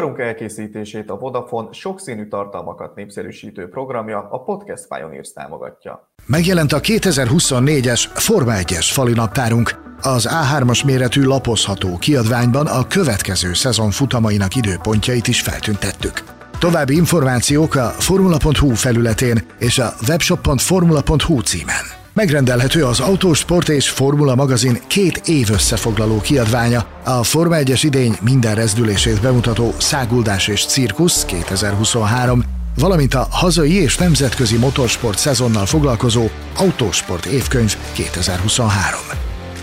[0.00, 6.12] Műsorunk elkészítését a Vodafone sokszínű tartalmakat népszerűsítő programja a Podcast Pioneers támogatja.
[6.26, 9.94] Megjelent a 2024-es Forma 1-es falinaptárunk.
[10.02, 16.22] Az A3-as méretű lapozható kiadványban a következő szezon futamainak időpontjait is feltüntettük.
[16.58, 21.99] További információk a formula.hu felületén és a webshop.formula.hu címen.
[22.20, 28.54] Megrendelhető az Autósport és Formula magazin két év összefoglaló kiadványa, a Forma 1-es idény minden
[28.54, 32.44] rezdülését bemutató Száguldás és Cirkusz 2023,
[32.78, 39.00] valamint a hazai és nemzetközi motorsport szezonnal foglalkozó Autósport évkönyv 2023.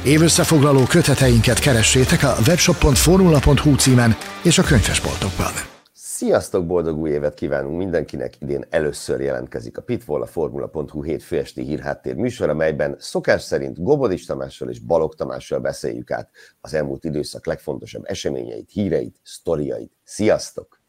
[0.03, 5.76] Évösszefoglaló köteteinket keressétek a webshop.formula.hu címen és a könyvesboltokban.
[6.17, 8.41] Sziasztok, boldog új évet kívánunk mindenkinek!
[8.41, 14.25] Idén először jelentkezik a Pitfall, a Formula.hu hétfő esti hírháttér műsor, amelyben szokás szerint Gobodis
[14.25, 16.29] Tamással és Balog Tamással beszéljük át
[16.61, 19.91] az elmúlt időszak legfontosabb eseményeit, híreit, sztoriait.
[20.03, 20.79] Sziasztok!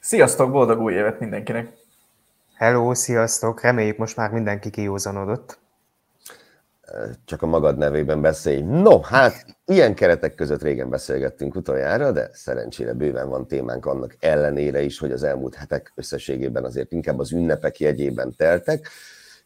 [0.00, 1.72] Sziasztok, boldog új évet mindenkinek!
[2.54, 3.60] Hello, sziasztok!
[3.60, 5.58] Reméljük most már mindenki kijózanodott
[7.24, 8.60] csak a magad nevében beszélj.
[8.60, 14.82] No, hát ilyen keretek között régen beszélgettünk utoljára, de szerencsére bőven van témánk annak ellenére
[14.82, 18.88] is, hogy az elmúlt hetek összességében azért inkább az ünnepek jegyében teltek.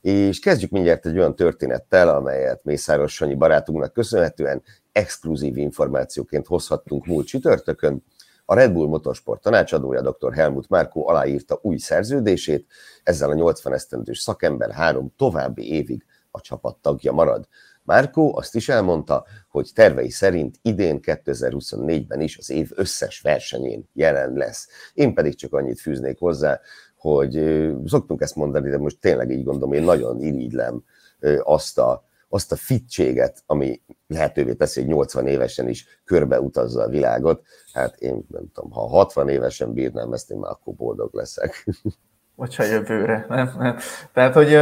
[0.00, 7.26] És kezdjük mindjárt egy olyan történettel, amelyet Mészáros Sanyi barátunknak köszönhetően exkluzív információként hozhattunk múlt
[7.26, 8.04] csütörtökön.
[8.44, 10.32] A Red Bull Motorsport tanácsadója dr.
[10.32, 12.66] Helmut Márkó aláírta új szerződését,
[13.02, 17.48] ezzel a 80 esztendős szakember három további évig a csapat tagja marad.
[17.82, 24.32] Márkó azt is elmondta, hogy tervei szerint idén 2024-ben is az év összes versenyén jelen
[24.32, 24.68] lesz.
[24.94, 26.60] Én pedig csak annyit fűznék hozzá,
[26.96, 30.84] hogy szoktunk ezt mondani, de most tényleg így gondolom, én nagyon irigylem
[31.42, 36.88] azt a, azt a fitséget, ami lehetővé teszi, hogy 80 évesen is körbe utazza a
[36.88, 37.42] világot.
[37.72, 41.66] Hát én nem tudom, ha 60 évesen bírnám ezt, én már akkor boldog leszek.
[42.36, 43.50] Vagy a jövőre, nem?
[43.58, 43.76] nem.
[44.12, 44.54] Tehát, hogy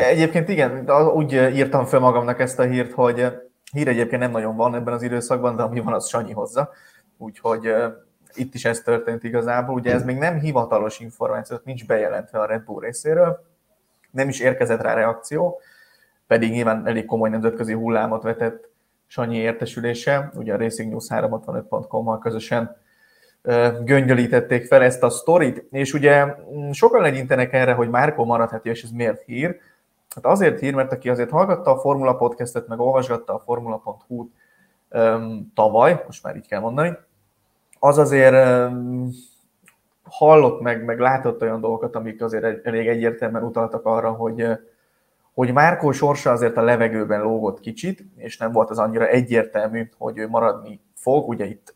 [0.00, 3.26] egyébként igen, úgy írtam fel magamnak ezt a hírt, hogy
[3.72, 6.70] hír egyébként nem nagyon van ebben az időszakban, de ami van, az Sanyi hozza.
[7.18, 7.74] Úgyhogy
[8.34, 9.74] itt is ez történt igazából.
[9.74, 13.46] Ugye ez még nem hivatalos információ, nincs bejelentve a Red Bull részéről,
[14.10, 15.60] nem is érkezett rá reakció,
[16.26, 18.68] pedig nyilván elég komoly nemzetközi hullámot vetett
[19.06, 22.76] Sanyi értesülése, ugye a Racing News 365.com-mal közösen
[23.84, 28.82] göngyölítették fel ezt a sztorit, és ugye mm, sokan legyintenek erre, hogy Márko maradhat, és
[28.82, 29.56] ez miért hír?
[30.14, 34.30] Hát azért hír, mert aki azért hallgatta a Formula Podcastet, meg olvasgatta a Formula.hu-t
[34.90, 36.96] um, tavaly, most már így kell mondani,
[37.78, 38.70] az azért
[40.02, 44.46] hallott meg, meg látott olyan dolgokat, amik azért elég egyértelműen utaltak arra, hogy,
[45.34, 50.18] hogy Márkó sorsa azért a levegőben lógott kicsit, és nem volt az annyira egyértelmű, hogy
[50.18, 51.28] ő maradni fog.
[51.28, 51.74] Ugye itt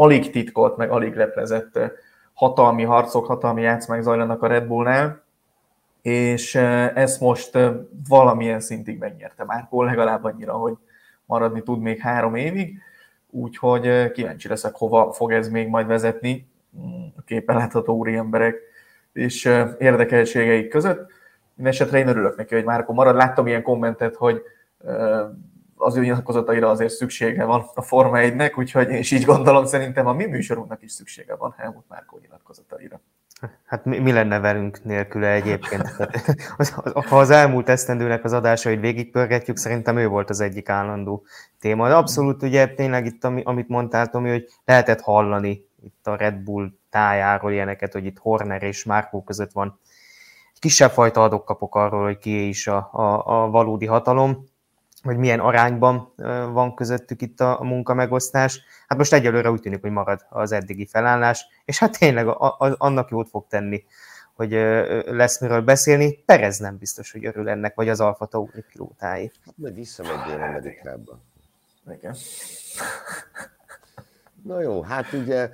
[0.00, 1.78] alig titkolt, meg alig leplezett
[2.32, 5.22] hatalmi harcok, hatalmi játszmák zajlanak a Red Bullnál,
[6.02, 6.54] és
[6.94, 7.58] ezt most
[8.08, 10.74] valamilyen szintig megnyerte Márkó, legalább annyira, hogy
[11.26, 12.78] maradni tud még három évig,
[13.30, 18.56] úgyhogy kíváncsi leszek, hova fog ez még majd vezetni mm, a képen látható úri emberek
[19.12, 19.44] és
[19.78, 21.10] érdekeltségeik között.
[21.54, 23.16] Mindenesetre én örülök neki, hogy Márkó marad.
[23.16, 24.42] Láttam ilyen kommentet, hogy
[25.80, 30.12] az ő nyilatkozataira azért szüksége van a Forma 1-nek, úgyhogy és így gondolom szerintem a
[30.12, 33.00] mi műsorunknak is szüksége van Helmut Márkó nyilatkozataira.
[33.64, 35.88] Hát mi, mi lenne velünk nélküle egyébként?
[37.08, 41.24] ha az elmúlt esztendőnek az adásait végigpörgetjük, szerintem ő volt az egyik állandó
[41.60, 41.88] téma.
[41.88, 46.70] De abszolút ugye tényleg itt, amit mondtál, Tomi, hogy lehetett hallani itt a Red Bull
[46.90, 49.80] tájáról ilyeneket, hogy itt Horner és Márkó között van
[50.60, 54.44] kisebb fajta adokkapok arról, hogy ki is a, a, a valódi hatalom
[55.02, 56.12] hogy milyen arányban
[56.52, 58.60] van közöttük itt a, munka megosztás.
[58.88, 62.26] Hát most egyelőre úgy tűnik, hogy marad az eddigi felállás, és hát tényleg
[62.58, 63.84] annak jót fog tenni,
[64.34, 64.50] hogy
[65.06, 66.22] lesz miről beszélni.
[66.24, 69.32] Perez nem biztos, hogy örül ennek, vagy az Alfa Tauri pilótái.
[69.44, 71.18] Hát majd visszamegy a Amerikába.
[71.92, 72.14] Igen.
[74.42, 75.50] Na jó, hát ugye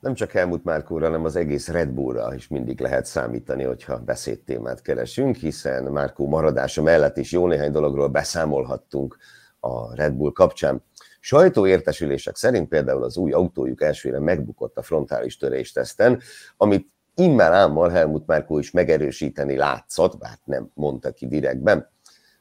[0.00, 4.82] nem csak Helmut Márkóra, hanem az egész Red Bullra is mindig lehet számítani, hogyha beszédtémát
[4.82, 9.16] keresünk, hiszen Márkó maradása mellett is jó néhány dologról beszámolhattunk
[9.60, 10.84] a Red Bull kapcsán.
[11.20, 16.20] Sajtóértesülések szerint például az új autójuk elsőre megbukott a frontális törésteszten,
[16.56, 21.90] amit immel ámmal Helmut Márkó is megerősíteni látszott, bár nem mondta ki direktben.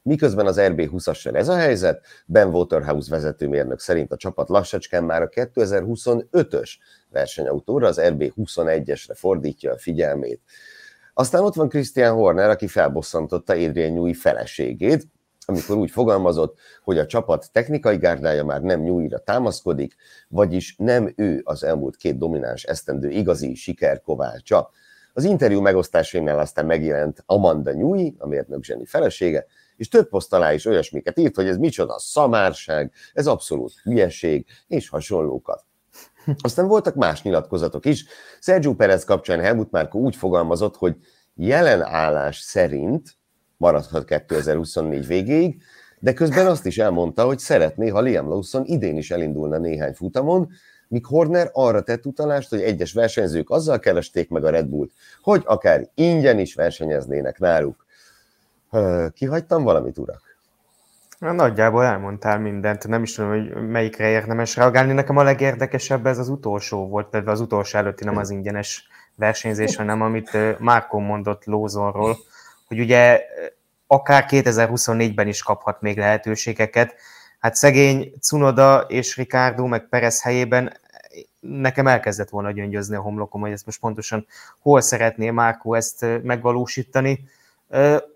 [0.02, 5.30] Miközben az RB20-assal ez a helyzet, Ben Waterhouse vezetőmérnök szerint a csapat lassacskán már a
[5.30, 6.70] 2025-ös
[7.10, 10.42] versenyautóra, az RB21-esre fordítja a figyelmét.
[11.14, 15.08] Aztán ott van Christian Horner, aki felbosszantotta Adrian Newey feleségét,
[15.46, 19.96] amikor úgy fogalmazott, hogy a csapat technikai gárdája már nem nyújra támaszkodik,
[20.28, 24.70] vagyis nem ő az elmúlt két domináns esztendő igazi sikerkovácsa.
[25.14, 29.46] Az interjú megosztásainál aztán megjelent Amanda Nyúi, a mérnök zseni felesége,
[29.80, 34.90] és több poszt alá is olyasmiket írt, hogy ez micsoda szamárság, ez abszolút hülyeség, és
[34.90, 35.66] hasonlókat.
[36.42, 38.06] Aztán voltak más nyilatkozatok is.
[38.40, 40.96] Sergio Perez kapcsán Helmut Márko úgy fogalmazott, hogy
[41.36, 43.18] jelen állás szerint
[43.58, 45.62] maradhat 2024 végéig,
[46.00, 50.50] de közben azt is elmondta, hogy szeretné, ha Liam Lawson idén is elindulna néhány futamon,
[50.88, 54.92] míg Horner arra tett utalást, hogy egyes versenyzők azzal keresték meg a Red Bullt,
[55.22, 57.86] hogy akár ingyen is versenyeznének náluk.
[59.14, 60.22] Kihagytam valamit, urak?
[61.20, 64.94] Na, nagyjából elmondtál mindent, nem is tudom, hogy melyikre érdemes reagálni.
[64.94, 69.76] Nekem a legérdekesebb ez az utolsó volt, például az utolsó előtti nem az ingyenes versenyzés,
[69.76, 72.18] hanem amit Márkó mondott Lózonról,
[72.68, 73.22] hogy ugye
[73.88, 76.96] akár 2024-ben is kaphat még lehetőségeket.
[77.40, 80.74] Hát szegény Cunoda és Ricardo meg Perez helyében
[81.40, 84.26] nekem elkezdett volna gyöngyözni a homlokom, hogy ezt most pontosan
[84.60, 87.30] hol szeretné Márkó ezt megvalósítani.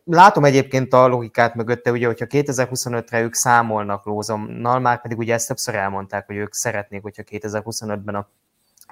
[0.03, 5.47] Látom egyébként a logikát mögötte, ugye, hogyha 2025-re ők számolnak Lózonnal, már pedig ugye ezt
[5.47, 8.29] többször elmondták, hogy ők szeretnék, hogyha 2025-ben a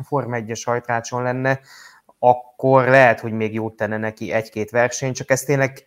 [0.04, 1.60] Forma 1-es hajtrácson lenne,
[2.20, 5.86] akkor lehet, hogy még jót tenne neki egy-két verseny, csak ezt tényleg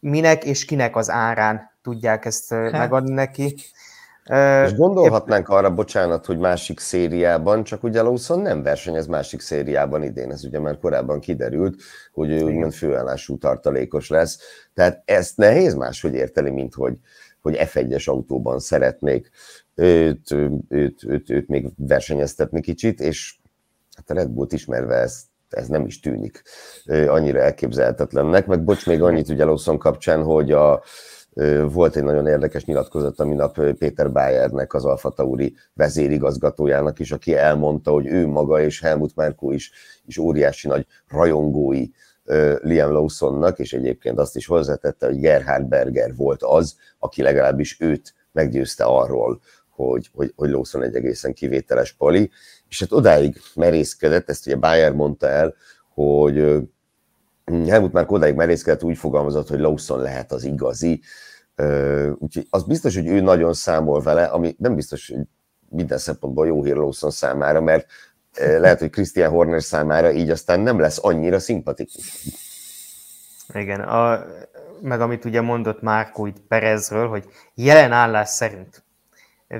[0.00, 2.72] minek és kinek az árán tudják ezt hát.
[2.72, 3.56] megadni neki.
[4.64, 10.30] És gondolhatnánk arra, bocsánat, hogy másik szériában, csak ugye Lawson nem versenyez másik szériában idén,
[10.30, 11.82] ez ugye már korábban kiderült,
[12.12, 14.38] hogy ő úgymond főállású tartalékos lesz.
[14.74, 16.94] Tehát ezt nehéz máshogy érteni, mint hogy,
[17.40, 19.30] hogy F1-es autóban szeretnék
[19.74, 23.36] őt, őt, őt, őt, őt még versenyeztetni kicsit, és
[23.96, 26.42] hát a Red Bull-t ismerve ezt ez nem is tűnik
[26.86, 28.46] annyira elképzelhetetlennek.
[28.46, 30.82] Meg bocs, még annyit ugye Lawson kapcsán, hogy a,
[31.72, 37.34] volt egy nagyon érdekes nyilatkozat a minap Péter Bayernek, az Alfa Tauri vezérigazgatójának is, aki
[37.34, 39.70] elmondta, hogy ő maga és Helmut Márkó is,
[40.06, 41.86] is óriási nagy rajongói
[42.60, 48.14] Liam Lawsonnak, és egyébként azt is hozzátette, hogy Gerhard Berger volt az, aki legalábbis őt
[48.32, 49.40] meggyőzte arról,
[49.70, 52.30] hogy, hogy, hogy Lawson egy egészen kivételes pali,
[52.68, 55.54] és hát odáig merészkedett, ezt ugye Bayer mondta el,
[55.94, 56.58] hogy
[57.68, 61.00] Helmut már odáig merészkedett, úgy fogalmazott, hogy Lawson lehet az igazi,
[62.18, 65.26] úgyhogy az biztos, hogy ő nagyon számol vele, ami nem biztos, hogy
[65.68, 67.86] minden szempontból jó hír Lawson számára, mert
[68.36, 72.26] lehet, hogy Christian Horner számára így aztán nem lesz annyira szimpatikus.
[73.54, 74.24] Igen, a,
[74.80, 78.84] meg amit ugye mondott Márkó itt Perezről, hogy jelen állás szerint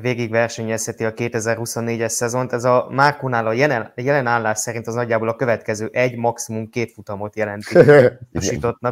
[0.00, 2.52] végig versenyezheti a 2024-es szezont.
[2.52, 6.92] Ez a Márkunál a jelen, jelen állás szerint az nagyjából a következő egy, maximum két
[6.92, 7.78] futamot jelenti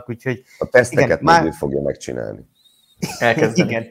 [0.09, 0.43] úgyhogy...
[0.59, 1.53] A teszteket igen, már...
[1.53, 2.41] fogja megcsinálni.
[3.19, 3.71] Elkezdeni.
[3.71, 3.91] Igen,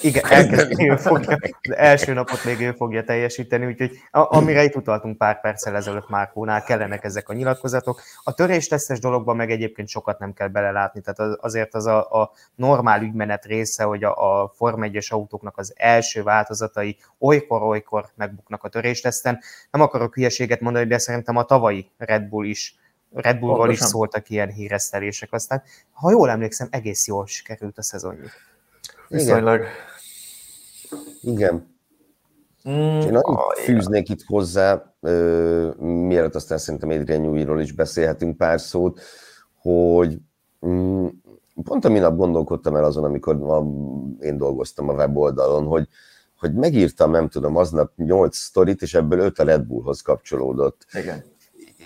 [0.00, 5.18] igen, elkezdeni ő fogja, az első napot még ő fogja teljesíteni, úgyhogy amire itt utaltunk
[5.18, 8.00] pár perccel ezelőtt Márkónál, kellenek ezek a nyilatkozatok.
[8.24, 13.02] A töréstesztes dologban meg egyébként sokat nem kell belelátni, tehát azért az a, a normál
[13.02, 19.40] ügymenet része, hogy a, a Form 1 autóknak az első változatai olykor-olykor megbuknak a törésteszten.
[19.70, 22.76] Nem akarok hülyeséget mondani, de szerintem a tavalyi Red Bull is
[23.14, 25.62] Red Bullról is szóltak ilyen híresztelések, aztán
[25.92, 28.30] ha jól emlékszem, egész jól sikerült a szezonjuk.
[29.12, 29.64] Viszonylag.
[31.20, 31.70] Igen.
[32.68, 38.36] Mm, Én annyit ah, fűznék itt hozzá, uh, mielőtt aztán szerintem Adrian Newey-ról is beszélhetünk
[38.36, 39.00] pár szót,
[39.60, 40.18] hogy
[40.58, 41.22] um,
[41.64, 43.66] pont a minap gondolkodtam el azon, amikor ma
[44.20, 45.88] én dolgoztam a weboldalon, hogy,
[46.38, 50.86] hogy megírtam, nem tudom, aznap nyolc sztorit, és ebből öt a Red Bullhoz kapcsolódott.
[50.92, 51.31] Igen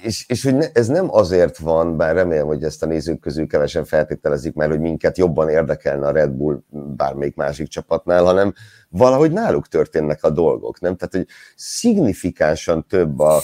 [0.06, 3.46] és, és hogy ne, ez nem azért van, bár remélem, hogy ezt a nézők közül
[3.46, 8.54] kevesen feltételezik, mert hogy minket jobban érdekelne a Red Bull bármelyik másik csapatnál, hanem
[8.88, 10.96] valahogy náluk történnek a dolgok, nem?
[10.96, 13.40] Tehát, hogy szignifikánsan több a,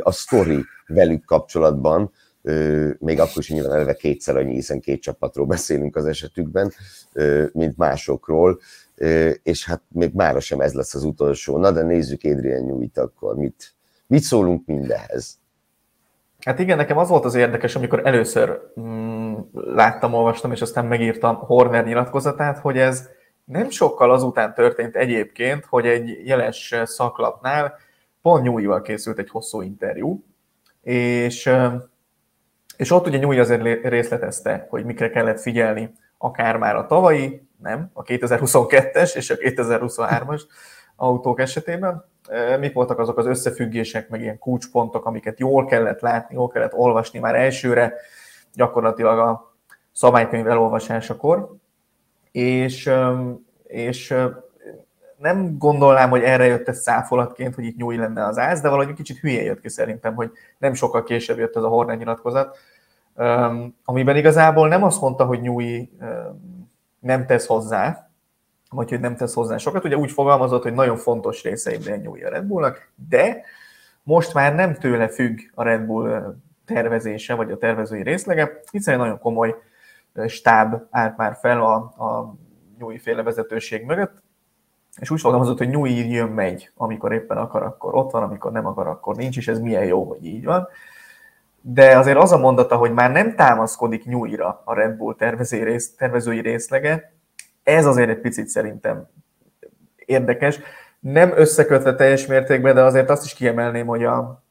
[0.00, 2.12] a sztori velük kapcsolatban,
[2.98, 6.72] még akkor is nyilván eleve kétszer annyi, hiszen két csapatról beszélünk az esetükben,
[7.52, 8.60] mint másokról,
[9.42, 11.58] és hát még mára sem ez lesz az utolsó.
[11.58, 13.74] Na, de nézzük Adrian Newey-t akkor, mit,
[14.06, 15.39] mit szólunk mindehez?
[16.44, 21.36] Hát igen, nekem az volt az érdekes, amikor először mm, láttam, olvastam, és aztán megírtam
[21.36, 23.08] Horner nyilatkozatát, hogy ez
[23.44, 27.74] nem sokkal azután történt egyébként, hogy egy jeles szaklapnál
[28.22, 30.24] pont Nyújval készült egy hosszú interjú,
[30.82, 31.50] és,
[32.76, 37.90] és ott ugye Nyúj azért részletezte, hogy mikre kellett figyelni, akár már a tavalyi, nem,
[37.92, 40.42] a 2022-es és a 2023-as
[41.00, 42.04] autók esetében,
[42.58, 47.18] mik voltak azok az összefüggések, meg ilyen kulcspontok, amiket jól kellett látni, jól kellett olvasni
[47.18, 47.94] már elsőre,
[48.54, 49.54] gyakorlatilag a
[49.92, 51.54] szabálykönyv elolvasásakor.
[52.32, 52.90] és,
[53.66, 54.14] és
[55.16, 58.94] nem gondolnám, hogy erre jött ez száfolatként, hogy itt nyúj lenne az ász, de valahogy
[58.94, 62.58] kicsit hülye jött ki szerintem, hogy nem sokkal később jött ez a Horner nyilatkozat,
[63.84, 65.90] amiben igazából nem azt mondta, hogy nyúj
[66.98, 68.09] nem tesz hozzá,
[68.70, 69.84] vagy hogy nem tesz hozzá sokat.
[69.84, 73.42] Ugye úgy fogalmazott, hogy nagyon fontos része a nyújja a Red Bullnak, de
[74.02, 79.00] most már nem tőle függ a Red Bull tervezése, vagy a tervezői részlege, hiszen egy
[79.00, 79.54] nagyon komoly
[80.26, 82.34] stáb állt már fel a, a
[82.78, 84.22] nyújj féle vezetőség mögött,
[85.00, 88.66] és úgy fogalmazott, hogy nyújj jön, megy, amikor éppen akar, akkor ott van, amikor nem
[88.66, 90.68] akar, akkor nincs, és ez milyen jó, hogy így van.
[91.60, 95.94] De azért az a mondata, hogy már nem támaszkodik nyújra a Red Bull tervezői, rész,
[95.94, 97.12] tervezői részlege,
[97.70, 99.08] ez azért egy picit szerintem
[99.96, 100.60] érdekes.
[101.00, 104.42] Nem összekötve teljes mértékben, de azért azt is kiemelném, hogy a,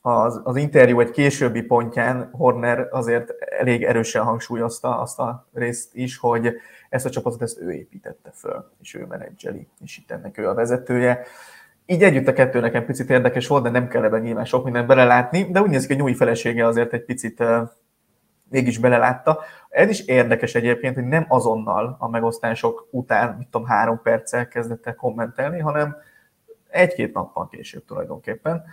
[0.00, 6.18] az, az interjú egy későbbi pontján Horner azért elég erősen hangsúlyozta azt a részt is,
[6.18, 6.52] hogy
[6.88, 10.54] ezt a csapatot ezt ő építette föl, és ő menedzseli, és itt ennek ő a
[10.54, 11.22] vezetője.
[11.86, 14.86] Így együtt a kettő nekem picit érdekes volt, de nem kell ebben nyilván sok mindent
[14.86, 17.42] belelátni, de úgy néz ki, hogy Nyújj felesége azért egy picit
[18.48, 19.40] mégis belelátta.
[19.68, 24.86] Ez is érdekes egyébként, hogy nem azonnal a megosztások után, mit tudom, három perccel kezdett
[24.86, 25.96] el kommentelni, hanem
[26.68, 28.64] egy-két nappal később tulajdonképpen.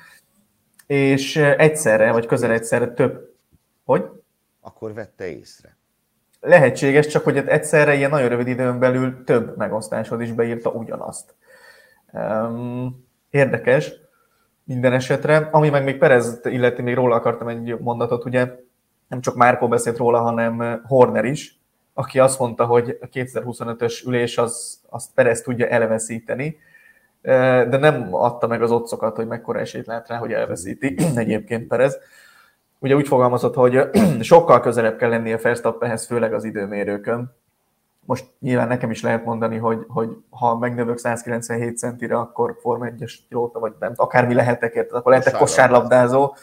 [0.88, 3.34] És egyszerre, vagy közel egyszerre több...
[3.86, 4.10] Hogy?
[4.62, 5.78] Akkor vette észre.
[6.40, 11.36] Lehetséges, csak hogy egyszerre ilyen nagyon rövid időn belül több megosztásod is beírta ugyanazt.
[13.30, 13.94] Érdekes
[14.64, 15.50] minden esetre.
[15.52, 18.56] Ami meg még Perez illeti, még róla akartam egy mondatot, ugye
[19.14, 21.60] nem csak Márkó beszélt róla, hanem Horner is,
[21.94, 26.58] aki azt mondta, hogy a 2025-ös ülés az, azt Perez tudja elveszíteni,
[27.22, 31.98] de nem adta meg az otcokat, hogy mekkora esélyt lát rá, hogy elveszíti egyébként Perez.
[32.80, 33.90] Ugye úgy fogalmazott, hogy
[34.22, 37.36] sokkal közelebb kell lennie Verstappenhez, főleg az időmérőkön.
[38.06, 43.14] Most nyilván nekem is lehet mondani, hogy, hogy ha megnövök 197 centire, akkor Forma 1-es
[43.30, 46.36] pilóta, vagy nem, akármi lehetek, érted, akkor lehetek kosárlabdázó.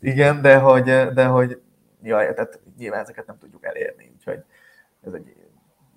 [0.00, 1.60] Igen, de hogy, de hogy
[2.02, 4.44] jaj, tehát nyilván ezeket nem tudjuk elérni, úgyhogy
[5.06, 5.36] ez egy,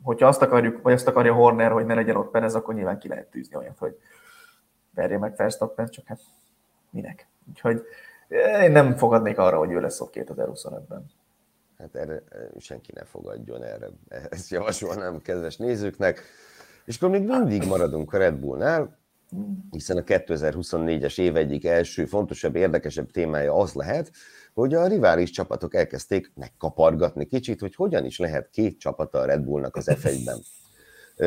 [0.03, 3.08] hogyha azt akarjuk, vagy azt akarja Horner, hogy ne legyen ott Perez, akkor nyilván ki
[3.08, 4.00] lehet tűzni olyat, hogy
[4.93, 6.20] verje meg Verstappen, csak hát
[6.89, 7.27] minek.
[7.50, 7.86] Úgyhogy
[8.62, 11.05] én nem fogadnék arra, hogy ő lesz ott 2025-ben.
[11.77, 12.24] Hát erre
[12.58, 13.88] senki ne fogadjon erre.
[14.29, 16.22] Ezt javasolnám kedves nézőknek.
[16.86, 19.00] És akkor még mindig maradunk a Red Bullnál,
[19.72, 24.12] hiszen a 2024-es év egyik első fontosabb, érdekesebb témája az lehet,
[24.53, 29.43] hogy a rivális csapatok elkezdték megkapargatni kicsit, hogy hogyan is lehet két csapata a Red
[29.43, 30.39] Bullnak az F1-ben.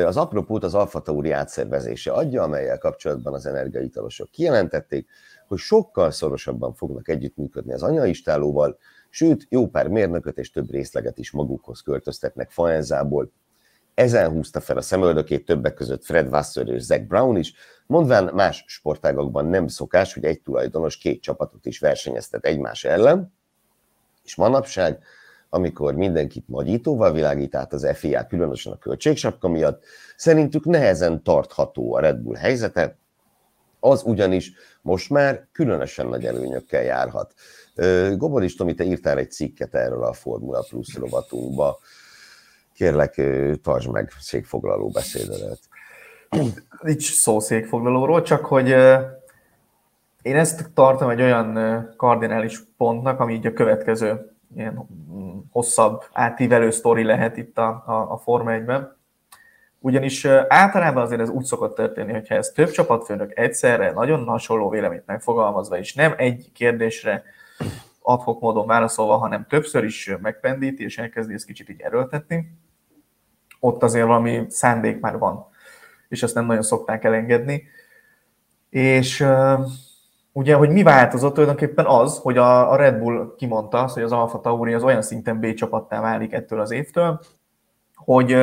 [0.05, 5.07] Az apropót az Alfa Tauri átszervezése adja, amelyel kapcsolatban az energiaitalosok kijelentették,
[5.47, 8.77] hogy sokkal szorosabban fognak együttműködni az anyaistálóval,
[9.09, 13.31] sőt, jó pár mérnököt és több részleget is magukhoz költöztetnek Faenzából.
[13.95, 17.53] Ezen húzta fel a szemöldökét többek között Fred Vasseur és Zach Brown is,
[17.85, 23.33] mondván más sportágokban nem szokás, hogy egy tulajdonos két csapatot is versenyeztet egymás ellen,
[24.23, 25.03] és manapság,
[25.49, 29.83] amikor mindenkit nagyítóval világít át az FIA, különösen a költségsapka miatt,
[30.15, 32.97] szerintük nehezen tartható a Red Bull helyzete,
[33.79, 37.33] az ugyanis most már különösen nagy előnyökkel járhat.
[38.17, 41.79] Goboris Tomi, te írtál egy cikket erről a Formula Plus rovatunkba.
[42.75, 43.21] Kérlek,
[43.61, 45.59] tartsd meg székfoglaló beszédedet.
[46.81, 48.67] Nincs szó székfoglalóról, csak hogy
[50.21, 51.57] én ezt tartom egy olyan
[51.97, 54.87] kardinális pontnak, ami így a következő ilyen
[55.51, 58.97] hosszabb, átívelő sztori lehet itt a, a, a Forma 1-ben.
[59.79, 65.05] Ugyanis általában azért ez úgy szokott történni, hogyha ez több csapatfőnök egyszerre nagyon hasonló véleményt
[65.05, 67.23] megfogalmazva, és nem egy kérdésre
[68.01, 72.51] adhok módon válaszolva, hanem többször is megpendíti, és elkezdi ezt kicsit így erőltetni,
[73.65, 75.47] ott azért valami szándék már van,
[76.09, 77.63] és azt nem nagyon szokták elengedni.
[78.69, 79.25] És
[80.31, 84.39] ugye, hogy mi változott tulajdonképpen az, hogy a, Red Bull kimondta azt, hogy az Alfa
[84.39, 87.19] Tauri az olyan szinten B csapattá válik ettől az évtől,
[87.95, 88.37] hogy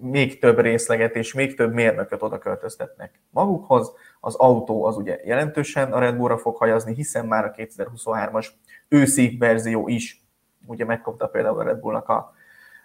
[0.00, 3.92] még több részleget és még több mérnököt oda költöztetnek magukhoz.
[4.20, 8.46] Az autó az ugye jelentősen a Red Bullra fog hajazni, hiszen már a 2023-as
[8.88, 10.24] őszi verzió is
[10.66, 12.36] ugye megkapta például a Red Bullnak a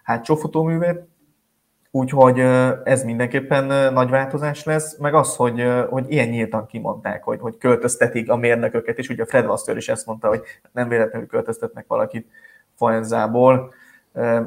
[0.04, 1.02] hátsó futóművét,
[1.92, 2.40] úgyhogy
[2.84, 8.30] ez mindenképpen nagy változás lesz, meg az, hogy, hogy ilyen nyíltan kimondták, hogy, hogy költöztetik
[8.30, 10.42] a mérnököket, és ugye Fred Vasseur is ezt mondta, hogy
[10.72, 12.28] nem véletlenül költöztetnek valakit
[12.76, 13.74] Faenzából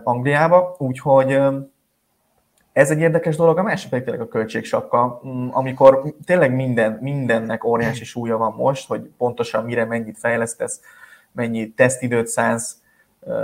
[0.02, 1.38] Angliába, úgyhogy
[2.72, 7.64] ez egy érdekes dolog, a másik pedig tényleg a költségsapka, mm, amikor tényleg minden, mindennek
[7.64, 10.80] óriási súlya van most, hogy pontosan mire mennyit fejlesztesz,
[11.32, 12.76] mennyi tesztidőt szánsz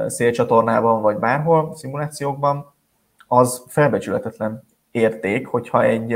[0.06, 2.72] szélcsatornában, vagy bárhol, szimulációkban,
[3.28, 6.12] az felbecsületetlen érték, hogyha egy,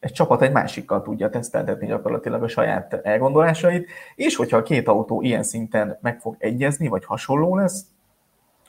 [0.00, 5.22] egy csapat egy másikkal tudja teszteltetni gyakorlatilag a saját elgondolásait, és hogyha a két autó
[5.22, 7.84] ilyen szinten meg fog egyezni, vagy hasonló lesz,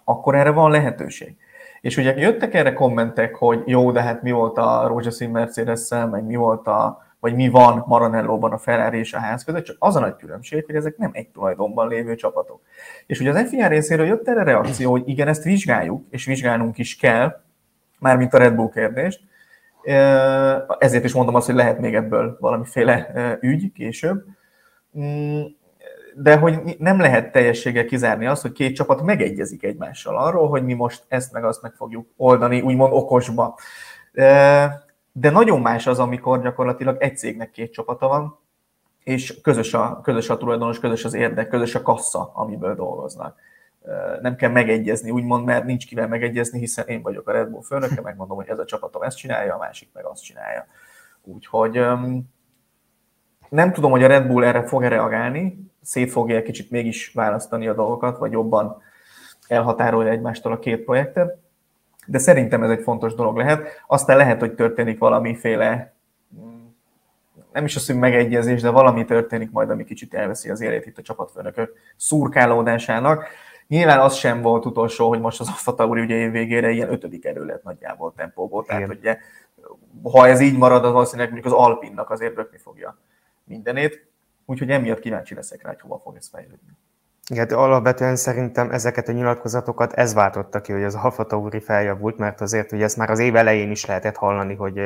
[0.04, 1.38] akkor erre van lehetőség.
[1.82, 6.24] És ugye jöttek erre kommentek, hogy jó, de hát mi volt a rózsaszín mercedes meg
[6.26, 9.96] mi volt a, vagy mi van Maranellóban a Ferrari és a ház között, csak az
[9.96, 12.62] a nagy különbség, hogy ezek nem egy tulajdonban lévő csapatok.
[13.06, 16.96] És ugye az FIA részéről jött erre reakció, hogy igen, ezt vizsgáljuk, és vizsgálnunk is
[16.96, 17.42] kell,
[18.00, 19.20] mármint a Red Bull kérdést,
[20.80, 24.26] ezért is mondom azt, hogy lehet még ebből valamiféle ügy később.
[25.00, 25.42] Mm,
[26.16, 30.74] de hogy nem lehet teljességgel kizárni azt, hogy két csapat megegyezik egymással arról, hogy mi
[30.74, 33.58] most ezt meg azt meg fogjuk oldani, úgymond okosba.
[35.20, 38.40] De nagyon más az, amikor gyakorlatilag egy cégnek két csapata van,
[39.04, 43.40] és közös a, közös a tulajdonos, közös az érdek, közös a kassa, amiből dolgoznak.
[44.22, 48.02] Nem kell megegyezni, úgymond, mert nincs kivel megegyezni, hiszen én vagyok a Red Bull főnöke,
[48.02, 50.66] megmondom, hogy ez a csapatom ezt csinálja, a másik meg azt csinálja.
[51.24, 51.86] Úgyhogy
[53.50, 57.68] nem tudom, hogy a Red Bull erre fog-e reagálni, szét fogja egy kicsit mégis választani
[57.68, 58.82] a dolgokat, vagy jobban
[59.48, 61.38] elhatárolja egymástól a két projektet,
[62.08, 63.84] de szerintem ez egy fontos dolog lehet.
[63.88, 65.96] Aztán lehet, hogy történik valamiféle,
[67.54, 70.98] nem is azt, hogy megegyezés, de valami történik majd, ami kicsit elveszi az élét itt
[70.98, 73.28] a csapatfőnökök szurkálódásának.
[73.68, 77.26] Nyilván az sem volt utolsó, hogy most az Alfa Tauri ugye év végére ilyen ötödik
[77.26, 79.18] erő lett nagyjából tempóból, tehát ugye,
[80.04, 82.98] ha ez így marad, az valószínűleg mondjuk az Alpinnak azért bökni fogja
[83.44, 84.08] mindenét.
[84.46, 86.78] Úgyhogy emiatt kíváncsi leszek rá, hogy hova fog ez fejlődni.
[87.30, 92.42] Igen, alapvetően szerintem ezeket a nyilatkozatokat ez váltotta ki, hogy az Alfa Tauri feljavult, mert
[92.42, 94.82] azért ugye ezt már az év elején is lehetett hallani, hogy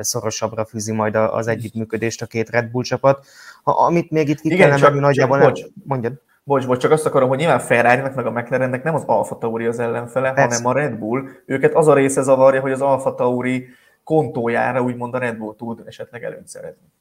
[0.00, 3.26] szorosabbra fűzi majd az együttműködést a két Red Bull csapat.
[3.62, 5.38] Ha, amit még itt ki Igen, kellene csak, nagyjából...
[5.38, 6.12] Csak, bocs, mondjad.
[6.44, 9.66] Bocs, bocs, csak azt akarom, hogy nyilván ferrari meg a McLarennek nem az Alfa Tauri
[9.66, 10.62] az ellenfele, Persze.
[10.62, 11.28] hanem a Red Bull.
[11.46, 13.68] Őket az a része zavarja, hogy az Alfa Tauri
[14.04, 16.92] kontójára úgymond a Red Bull tud esetleg előnyt szerezni.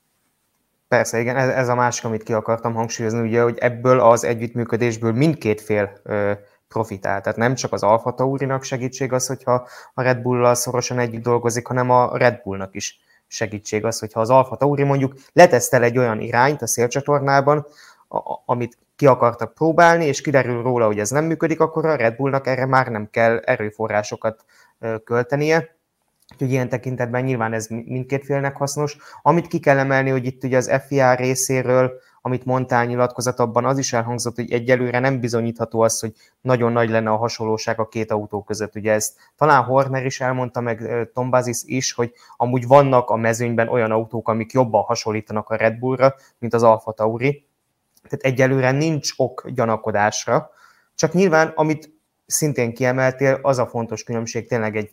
[0.88, 5.12] Persze, igen, ez, ez a másik, amit ki akartam hangsúlyozni, ugye, hogy ebből az együttműködésből
[5.12, 6.32] mindkét fél ö,
[6.68, 7.22] profitál.
[7.22, 11.68] Tehát nem csak az Alfa Taurinak segítség az, hogyha a Red Bull-lal szorosan együtt dolgozik,
[11.68, 16.20] hanem a Red Bullnak is segítség az, hogyha az Alfa Tauri mondjuk letesztel egy olyan
[16.20, 17.66] irányt a szélcsatornában,
[18.10, 22.16] a, amit ki akartak próbálni, és kiderül róla, hogy ez nem működik, akkor a Red
[22.16, 24.46] Bullnak erre már nem kell erőforrásokat
[25.04, 25.77] költenie,
[26.34, 28.98] Úgyhogy ilyen tekintetben nyilván ez mindkét félnek hasznos.
[29.22, 33.94] Amit ki kell emelni, hogy itt ugye az FIA részéről, amit mondtál nyilatkozatban, az is
[33.94, 38.44] elhangzott, hogy egyelőre nem bizonyítható az, hogy nagyon nagy lenne a hasonlóság a két autó
[38.44, 38.76] között.
[38.76, 43.68] Ugye ezt talán Horner is elmondta, meg Tom Bazis is, hogy amúgy vannak a mezőnyben
[43.68, 47.46] olyan autók, amik jobban hasonlítanak a Red Bullra, mint az Alfa Tauri.
[48.10, 50.50] Tehát egyelőre nincs ok gyanakodásra.
[50.96, 51.90] Csak nyilván, amit
[52.26, 54.92] szintén kiemeltél, az a fontos különbség tényleg egy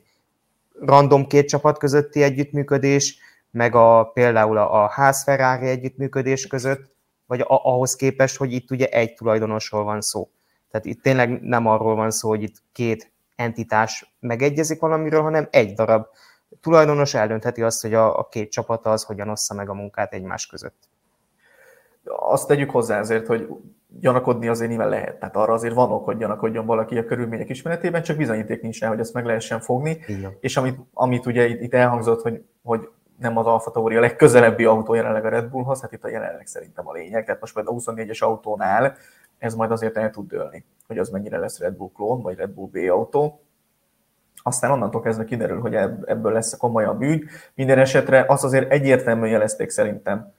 [0.80, 3.18] random két csapat közötti együttműködés,
[3.50, 6.94] meg a, például a, a ház Ferrari együttműködés között,
[7.26, 10.30] vagy a, ahhoz képest, hogy itt ugye egy tulajdonosról van szó.
[10.70, 15.74] Tehát itt tényleg nem arról van szó, hogy itt két entitás megegyezik valamiről, hanem egy
[15.74, 16.06] darab
[16.60, 20.46] tulajdonos eldöntheti azt, hogy a, a két csapata az hogyan ossza meg a munkát egymás
[20.46, 20.88] között.
[22.04, 23.48] Azt tegyük hozzá azért, hogy
[24.00, 25.18] gyanakodni azért nyilván lehet.
[25.18, 28.88] Tehát arra azért van ok, hogy gyanakodjon valaki a körülmények ismeretében, csak bizonyíték nincs rá,
[28.88, 29.98] hogy azt meg lehessen fogni.
[30.06, 30.36] Igen.
[30.40, 32.88] És amit, amit ugye itt, itt elhangzott, hogy, hogy
[33.18, 36.46] nem az Alfa Tauri a legközelebbi autó jelenleg a Red Bullhoz, hát itt a jelenleg
[36.46, 37.24] szerintem a lényeg.
[37.24, 38.96] Tehát most majd a 24-es autónál
[39.38, 42.50] ez majd azért el tud dőlni, hogy az mennyire lesz Red Bull klón, vagy Red
[42.50, 43.40] Bull B autó.
[44.42, 47.24] Aztán onnantól kezdve kiderül, hogy ebből lesz a komolyabb ügy.
[47.54, 50.32] Minden esetre azt azért egyértelműen jelezték szerintem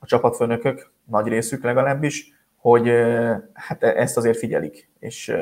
[0.00, 2.88] a csapatfőnökök, nagy részük legalábbis, hogy
[3.54, 5.34] hát e-, ezt azért figyelik, és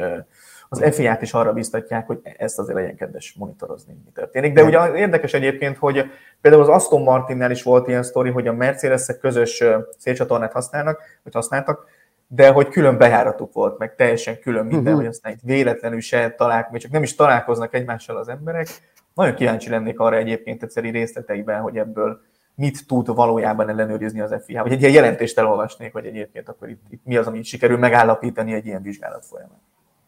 [0.68, 4.52] az FIA-t is arra biztatják, hogy ezt azért legyen kedves monitorozni, mi történik.
[4.52, 6.04] De ugye érdekes egyébként, hogy
[6.40, 9.64] például az Aston Martinnál is volt ilyen sztori, hogy a mercedes közös
[9.96, 11.86] szélcsatornát használnak, vagy használtak,
[12.26, 14.96] de hogy külön bejáratuk volt, meg teljesen külön minden, uh-huh.
[14.96, 18.68] hogy aztán itt véletlenül se találkoznak, még csak nem is találkoznak egymással az emberek.
[19.14, 22.20] Nagyon kíváncsi lennék arra egyébként egyszerű részleteikben, hogy ebből
[22.58, 26.82] mit tud valójában ellenőrizni az FIA, vagy egy ilyen jelentést elolvasnék, hogy egyébként akkor itt,
[26.90, 29.60] itt mi az, amit sikerül megállapítani egy ilyen vizsgálat folyamán.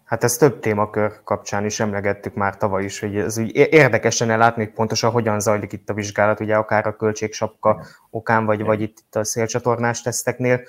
[0.05, 4.65] Hát ezt több témakör kapcsán is emlegettük már tavaly is, hogy ez úgy érdekesen ellátni,
[4.65, 8.99] hogy pontosan hogyan zajlik itt a vizsgálat, ugye akár a költségsapka okán, vagy, vagy itt,
[8.99, 10.61] itt a szélcsatornás teszteknél.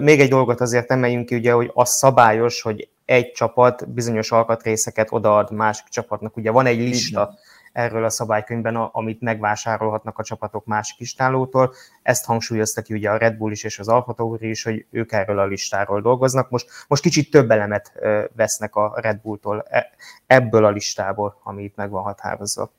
[0.00, 5.08] Még egy dolgot azért emeljünk ki, ugye, hogy az szabályos, hogy egy csapat bizonyos alkatrészeket
[5.10, 6.36] odaad másik csapatnak.
[6.36, 7.34] Ugye van egy lista,
[7.78, 11.74] erről a szabálykönyvben, amit megvásárolhatnak a csapatok másik istálótól.
[12.02, 15.12] Ezt hangsúlyozta ki ugye a Red Bull is és az Alfa Tauri is, hogy ők
[15.12, 16.50] erről a listáról dolgoznak.
[16.50, 17.92] Most, most kicsit több elemet
[18.36, 19.90] vesznek a Red Bulltól e,
[20.26, 22.70] ebből a listából, ami itt meg van határozva.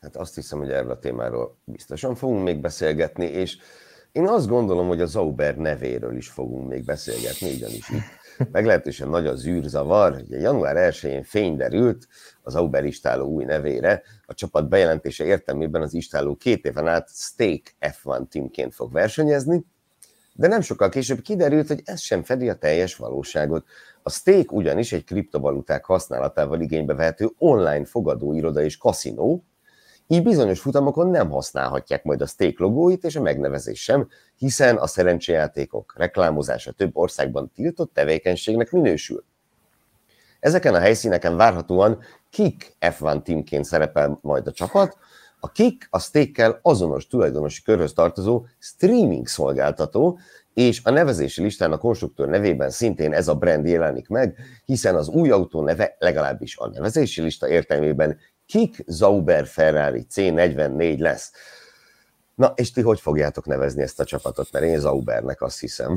[0.00, 3.58] Hát azt hiszem, hogy erről a témáról biztosan fogunk még beszélgetni, és
[4.12, 8.17] én azt gondolom, hogy a Zauber nevéről is fogunk még beszélgetni, ugyanis itt
[8.52, 10.22] meglehetősen nagy az űrzavar.
[10.26, 12.08] Ugye január 1-én fény derült
[12.42, 14.02] az Auber istáló új nevére.
[14.26, 19.64] A csapat bejelentése értelmében az istáló két éven át Stake F1 teamként fog versenyezni,
[20.34, 23.66] de nem sokkal később kiderült, hogy ez sem fedi a teljes valóságot.
[24.02, 29.44] A Stake ugyanis egy kriptovaluták használatával igénybe vehető online fogadóiroda és kaszinó,
[30.10, 34.86] így bizonyos futamokon nem használhatják majd a Stake logóit és a megnevezés sem, hiszen a
[34.86, 39.24] szerencsejátékok reklámozása több országban tiltott tevékenységnek minősül.
[40.40, 41.98] Ezeken a helyszíneken várhatóan
[42.30, 44.96] Kik F1 teamként szerepel majd a csapat,
[45.40, 50.18] a Kik a Stake-kel azonos tulajdonosi körhöz tartozó streaming szolgáltató,
[50.54, 55.08] és a nevezési listán a konstruktőr nevében szintén ez a brand jelenik meg, hiszen az
[55.08, 58.18] új autó neve legalábbis a nevezési lista értelmében
[58.48, 61.32] Kik Zauber Ferrari C44 lesz.
[62.34, 64.52] Na, és ti hogy fogjátok nevezni ezt a csapatot?
[64.52, 65.96] Mert én Zaubernek azt hiszem.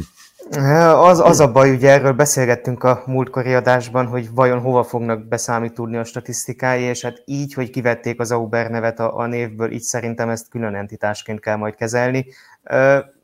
[0.95, 5.97] Az, az a baj, ugye erről beszélgettünk a múltkori adásban, hogy vajon hova fognak beszámítani
[5.97, 10.29] a statisztikái, és hát így, hogy kivették az Zauber nevet a, a névből, így szerintem
[10.29, 12.25] ezt külön entitásként kell majd kezelni.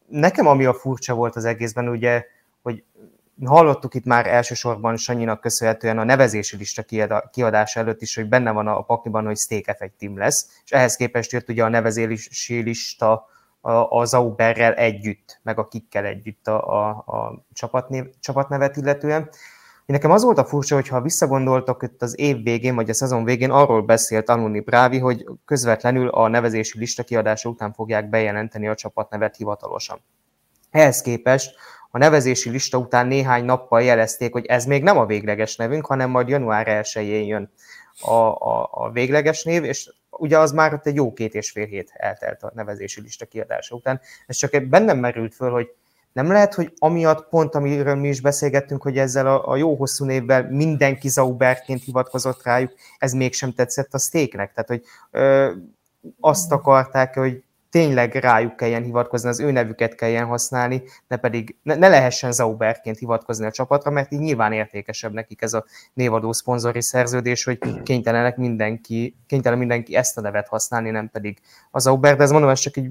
[0.08, 2.26] Nekem ami a furcsa volt az egészben, ugye
[3.46, 6.84] hallottuk itt már elsősorban Sanyinak köszönhetően a nevezési lista
[7.32, 10.96] kiadása előtt is, hogy benne van a pakliban, hogy Steak Effect Team lesz, és ehhez
[10.96, 13.26] képest jött ugye a nevezési lista
[13.90, 19.30] a Zauberrel együtt, meg a kikkel együtt a, a, a csapatnév, csapatnevet illetően.
[19.86, 23.24] Nekem az volt a furcsa, hogy ha visszagondoltok itt az év végén, vagy a szezon
[23.24, 28.76] végén, arról beszélt Anuni Brávi, hogy közvetlenül a nevezési lista kiadása után fogják bejelenteni a
[28.76, 30.02] csapatnevet hivatalosan.
[30.72, 31.56] Ehhez képest
[31.98, 36.10] a nevezési lista után néhány nappal jelezték, hogy ez még nem a végleges nevünk, hanem
[36.10, 37.52] majd január 1-én jön
[38.00, 41.66] a, a, a végleges név, és ugye az már ott egy jó két és fél
[41.66, 44.02] hét eltelt a nevezési lista kiadása után.
[44.28, 45.68] Ez csak bennem merült föl, hogy
[46.14, 50.06] nem lehet, hogy amiatt pont, amiről mi is beszélgettünk, hogy ezzel a, a jó hosszú
[50.06, 54.54] névvel mindenki Zauberként hivatkozott rájuk, ez mégsem tetszett a sztéknek.
[54.54, 55.52] Tehát, hogy ö,
[56.20, 61.76] azt akarták, hogy tényleg rájuk kelljen hivatkozni, az ő nevüket kelljen használni, ne pedig ne,
[61.76, 66.82] ne lehessen Zauberként hivatkozni a csapatra, mert így nyilván értékesebb nekik ez a névadó szponzori
[66.82, 71.40] szerződés, hogy kénytelenek mindenki, kénytelen mindenki ezt a nevet használni, nem pedig
[71.72, 72.90] a Zauber, de ez mondom, ez csak így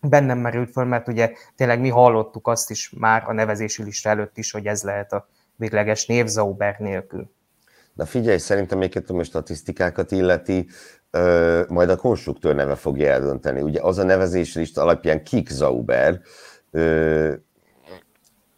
[0.00, 4.38] bennem merült föl, mert ugye tényleg mi hallottuk azt is már a nevezési lista előtt
[4.38, 7.30] is, hogy ez lehet a végleges név Zauber nélkül.
[7.94, 10.68] Na figyelj, szerintem még a statisztikákat illeti,
[11.10, 13.60] ö, majd a konstruktőr neve fogja eldönteni.
[13.60, 16.20] Ugye az a nevezés lista alapján Kik Zauber,
[16.70, 17.32] ö,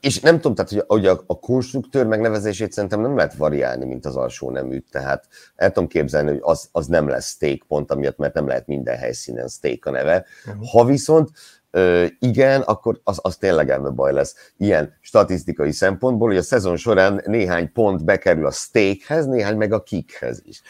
[0.00, 4.16] és nem tudom, tehát hogy a, a konstruktőr megnevezését szerintem nem lehet variálni, mint az
[4.16, 8.34] alsó neműt, tehát el tudom képzelni, hogy az, az nem lesz steak pont amiatt, mert
[8.34, 10.24] nem lehet minden helyszínen steak a neve.
[10.46, 10.68] Uh-huh.
[10.70, 11.30] Ha viszont
[11.70, 14.52] ö, igen, akkor az, az tényleg elme baj lesz.
[14.56, 19.82] Ilyen statisztikai szempontból, hogy a szezon során néhány pont bekerül a steakhez, néhány meg a
[19.82, 20.62] kikhez is.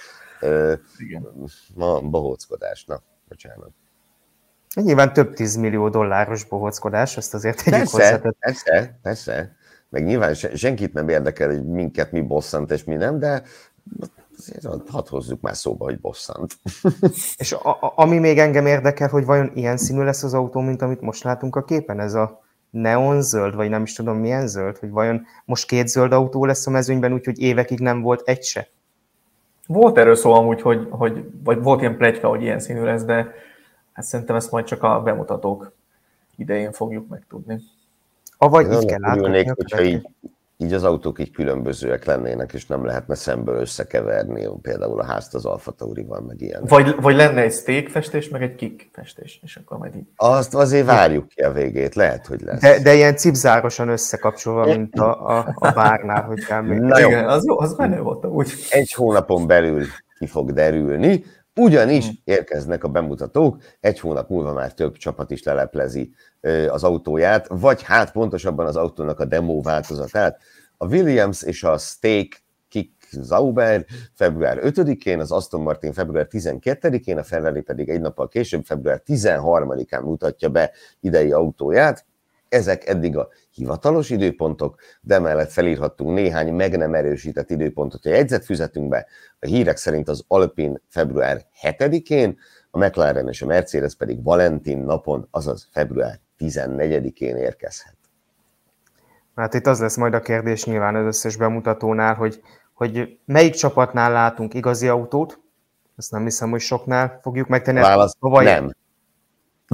[0.99, 1.29] Igen.
[1.75, 3.71] Ma bohóckodás, na, bocsánat.
[4.75, 8.33] Nyilván több tízmillió dolláros bohóckodás, ezt azért tegyük persze, hozzá.
[8.39, 9.57] Persze, persze.
[9.89, 13.43] Meg nyilván senkit nem érdekel, hogy minket mi bosszant és mi nem, de
[14.39, 16.59] azért hadd hozzuk már szóba, hogy bosszant.
[17.37, 20.83] És a, a, ami még engem érdekel, hogy vajon ilyen színű lesz az autó, mint
[20.83, 24.79] amit most látunk a képen, ez a neon zöld, vagy nem is tudom milyen zöld,
[24.79, 28.69] hogy vajon most két zöld autó lesz a mezőnyben, úgyhogy évekig nem volt egy se.
[29.67, 33.35] Volt erről szó amúgy, hogy, hogy vagy volt ilyen plegyka, hogy ilyen színű lesz, de
[33.93, 35.73] hát szerintem ezt majd csak a bemutatók
[36.37, 37.61] idején fogjuk megtudni.
[38.39, 39.47] Avagy így kell látni.
[39.47, 40.09] hogyha így,
[40.63, 45.45] így az autók így különbözőek lennének, és nem lehetne szemből összekeverni, például a házt az
[45.45, 46.63] Alfa Taurival, meg ilyen.
[46.67, 50.07] Vagy, vagy lenne egy steak festés, meg egy kick festés, és akkor majd így.
[50.17, 52.61] Azt azért várjuk ki a végét, lehet, hogy lesz.
[52.61, 56.79] De, de ilyen cipzárosan összekapcsolva, mint a, a, a bárnál, hogy kell még.
[56.79, 57.09] Na jó.
[57.09, 58.53] Igen, az jó, az benne volt úgy.
[58.71, 59.85] Egy hónapon belül
[60.19, 62.15] ki fog derülni, ugyanis hmm.
[62.25, 66.15] érkeznek a bemutatók, egy hónap múlva már több csapat is leleplezi
[66.69, 70.41] az autóját, vagy hát pontosabban az autónak a demo változatát.
[70.77, 72.37] A Williams és a Stake
[72.69, 73.85] Kick Zauber
[74.15, 80.03] február 5-én, az Aston Martin február 12-én, a Ferrari pedig egy nappal később, február 13-án
[80.03, 82.07] mutatja be idei autóját.
[82.53, 89.07] Ezek eddig a hivatalos időpontok, de mellett felírhattunk néhány meg nem erősített időpontot a jegyzetfüzetünkbe.
[89.41, 92.39] A hírek szerint az Alpin február 7-én,
[92.71, 97.97] a McLaren és a Mercedes pedig Valentin napon, azaz február 14-én érkezhet.
[99.35, 104.13] Hát itt az lesz majd a kérdés nyilván az összes bemutatónál, hogy, hogy melyik csapatnál
[104.13, 105.41] látunk igazi autót,
[105.97, 107.81] ezt nem hiszem, hogy soknál fogjuk megtenni.
[107.81, 108.73] Válasz, nem.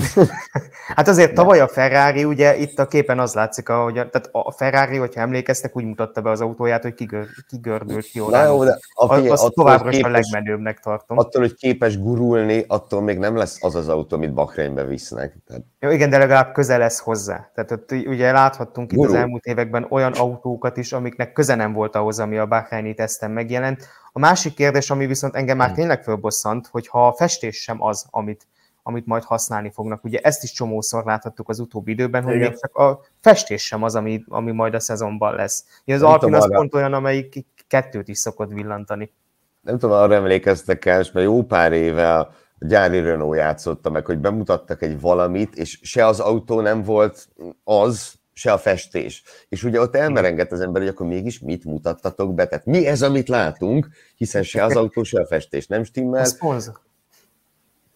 [0.97, 4.53] hát azért tavaly a Ferrari, ugye itt a képen az látszik, ahogy a, tehát a
[4.53, 8.79] Ferrari, hogyha emlékeztek, úgy mutatta be az autóját, hogy kigör, kigördült ki Na jó, de
[8.95, 11.19] a, figyelj, az továbbra is a legmenőbbnek tartom.
[11.19, 15.37] Attól, hogy képes gurulni, attól még nem lesz az az autó, amit Bahreinbe visznek.
[15.47, 15.63] Tehát...
[15.81, 17.51] Jó, igen, de legalább közel lesz hozzá.
[17.55, 19.05] Tehát ott ugye láthattunk Gurul.
[19.05, 22.95] itt az elmúlt években olyan autókat is, amiknek köze nem volt ahhoz, ami a Bahreini
[22.95, 23.87] teszten megjelent.
[24.13, 25.77] A másik kérdés, ami viszont engem már hmm.
[25.77, 28.47] tényleg fölbosszant, hogy ha a festés sem az, amit
[28.89, 30.05] amit majd használni fognak.
[30.05, 32.49] Ugye ezt is csomószor láthattuk az utóbbi időben, hogy Igen.
[32.49, 35.65] még csak a festés sem az, ami, ami majd a szezonban lesz.
[35.87, 39.13] Ugye az Alpin az pont olyan, amelyik kettőt is szokott villantani.
[39.61, 44.19] Nem tudom, arra emlékeztek el, mert jó pár éve a gyári Renault játszotta meg, hogy
[44.19, 47.29] bemutattak egy valamit, és se az autó nem volt
[47.65, 49.23] az, se a festés.
[49.49, 52.47] És ugye ott elmerengett az ember, hogy akkor mégis mit mutattatok be?
[52.47, 56.23] Tehát mi ez, amit látunk, hiszen se az autó, se a festés nem stimmel.
[56.23, 56.87] A szponzor.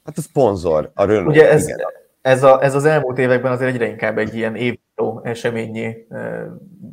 [0.05, 1.27] Hát a szponzor, a Renault.
[1.27, 1.79] Ugye ez, igen.
[2.21, 6.47] ez, a, ez az elmúlt években azért egyre inkább egy ilyen évító eseményé e,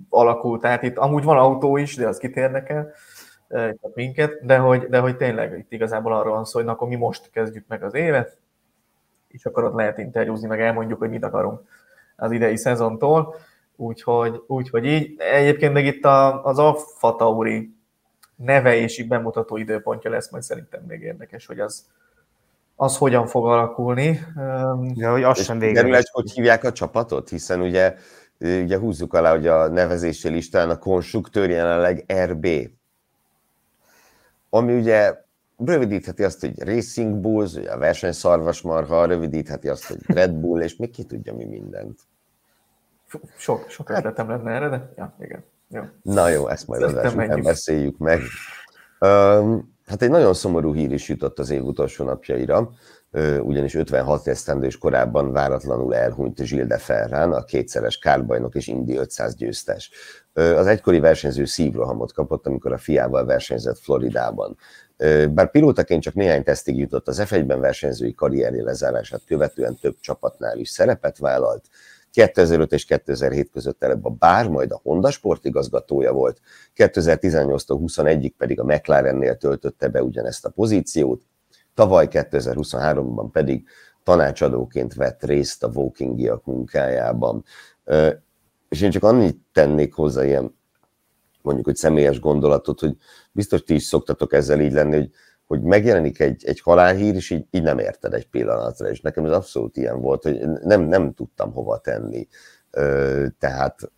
[0.10, 0.62] alakult.
[0.62, 2.92] Tehát itt amúgy van autó is, de az kit érdekel,
[3.48, 6.88] e, minket, de hogy, de hogy tényleg itt igazából arról van szó, hogy na, akkor
[6.88, 8.38] mi most kezdjük meg az évet,
[9.28, 11.62] és akkor ott lehet interjúzni, meg elmondjuk, hogy mit akarunk
[12.16, 13.36] az idei szezontól.
[13.76, 15.16] Úgyhogy, úgyhogy így.
[15.18, 17.74] Egyébként meg itt a, az Alfa Tauri
[18.36, 21.88] neve és így bemutató időpontja lesz majd szerintem még érdekes, hogy az,
[22.82, 24.20] az hogyan fog alakulni.
[24.94, 25.94] Ja, hogy az sem végül.
[25.94, 27.96] hogy hogy hívják a csapatot, hiszen ugye,
[28.40, 32.48] ugye húzzuk alá, hogy a nevezési listán a konstruktőr jelenleg RB.
[34.50, 35.16] Ami ugye
[35.58, 40.90] rövidítheti azt, hogy Racing Bulls, ugye a versenyszarvasmarha, rövidítheti azt, hogy Red Bull, és még
[40.90, 42.00] ki tudja mi mindent.
[43.38, 45.44] Sok, sok ötletem lenne erre, de ja, igen.
[45.70, 45.82] Jó.
[46.02, 47.14] Na jó, ezt majd az
[47.44, 48.22] beszéljük meg.
[49.00, 52.72] Um, Hát egy nagyon szomorú hír is jutott az év utolsó napjaira,
[53.42, 59.36] ugyanis 56 esztendős korábban váratlanul elhunyt Gilles de Ferran, a kétszeres kárbajnok és Indi 500
[59.36, 59.92] győztes.
[60.34, 64.58] Az egykori versenyző szívrohamot kapott, amikor a fiával versenyzett Floridában.
[65.30, 70.70] Bár pilótaként csak néhány tesztig jutott az F1-ben versenyzői karrierje lezárását követően több csapatnál is
[70.70, 71.66] szerepet vállalt,
[72.20, 76.40] 2005 és 2007 között előbb a Bár, majd a Honda sportigazgatója volt,
[76.76, 81.22] 2018-tól 21-ig pedig a McLarennél töltötte be ugyanezt a pozíciót,
[81.74, 83.68] tavaly 2023-ban pedig
[84.04, 87.44] tanácsadóként vett részt a Wokingiak munkájában.
[88.70, 90.58] És én csak annyit tennék hozzá ilyen
[91.42, 92.96] mondjuk, hogy személyes gondolatot, hogy
[93.32, 95.10] biztos ti is szoktatok ezzel így lenni, hogy
[95.50, 99.32] hogy megjelenik egy, egy halálhír, és így, így nem érted egy pillanatra, és nekem ez
[99.32, 102.28] abszolút ilyen volt, hogy nem, nem tudtam hova tenni.
[102.72, 103.92] Ö, tehát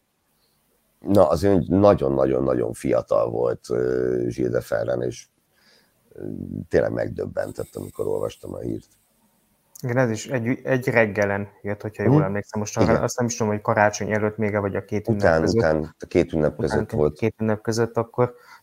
[1.00, 3.68] na, azért nagyon-nagyon-nagyon fiatal volt
[4.28, 5.28] Gilles de Ferren, és
[6.70, 8.88] tényleg megdöbbentett, amikor olvastam a hírt.
[9.82, 12.24] Igen, ez is egy, egy reggelen jött, hogyha jól hmm.
[12.24, 12.60] emlékszem.
[12.60, 12.96] Most Igen.
[12.96, 13.40] azt nem is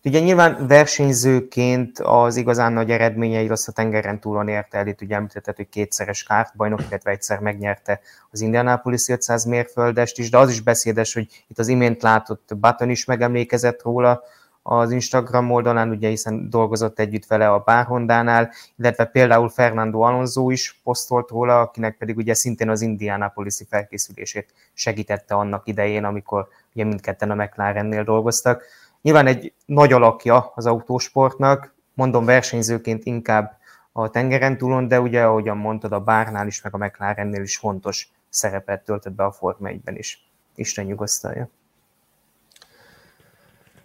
[0.05, 5.15] Ugye nyilván versenyzőként az igazán nagy eredményei azt a tengeren túlon érte el, itt ugye
[5.15, 10.61] említetted, hogy kétszeres kártbajnok, illetve egyszer megnyerte az Indianapolis 500 mérföldest is, de az is
[10.61, 14.23] beszédes, hogy itt az imént látott Button is megemlékezett róla,
[14.71, 20.81] az Instagram oldalán, ugye hiszen dolgozott együtt vele a Bárhondánál, illetve például Fernando Alonso is
[20.83, 27.31] posztolt róla, akinek pedig ugye szintén az Indianapolis-i felkészülését segítette annak idején, amikor ugye mindketten
[27.31, 28.63] a McLarennél dolgoztak.
[29.03, 33.59] Nyilván egy nagy alakja az autósportnak, mondom versenyzőként inkább
[33.93, 38.13] a tengeren túlon, de ugye, ahogyan mondtad, a bárnál is, meg a McLarennél is fontos
[38.29, 40.29] szerepet töltött be a Forma 1-ben is.
[40.55, 41.49] Isten nyugosztalja.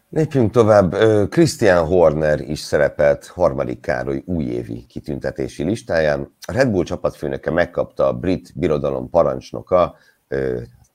[0.10, 0.95] Lépjünk tovább.
[1.30, 6.36] Christian Horner is szerepelt harmadik Károly újévi kitüntetési listáján.
[6.47, 9.95] A Red Bull csapatfőnöke megkapta a brit birodalom parancsnoka,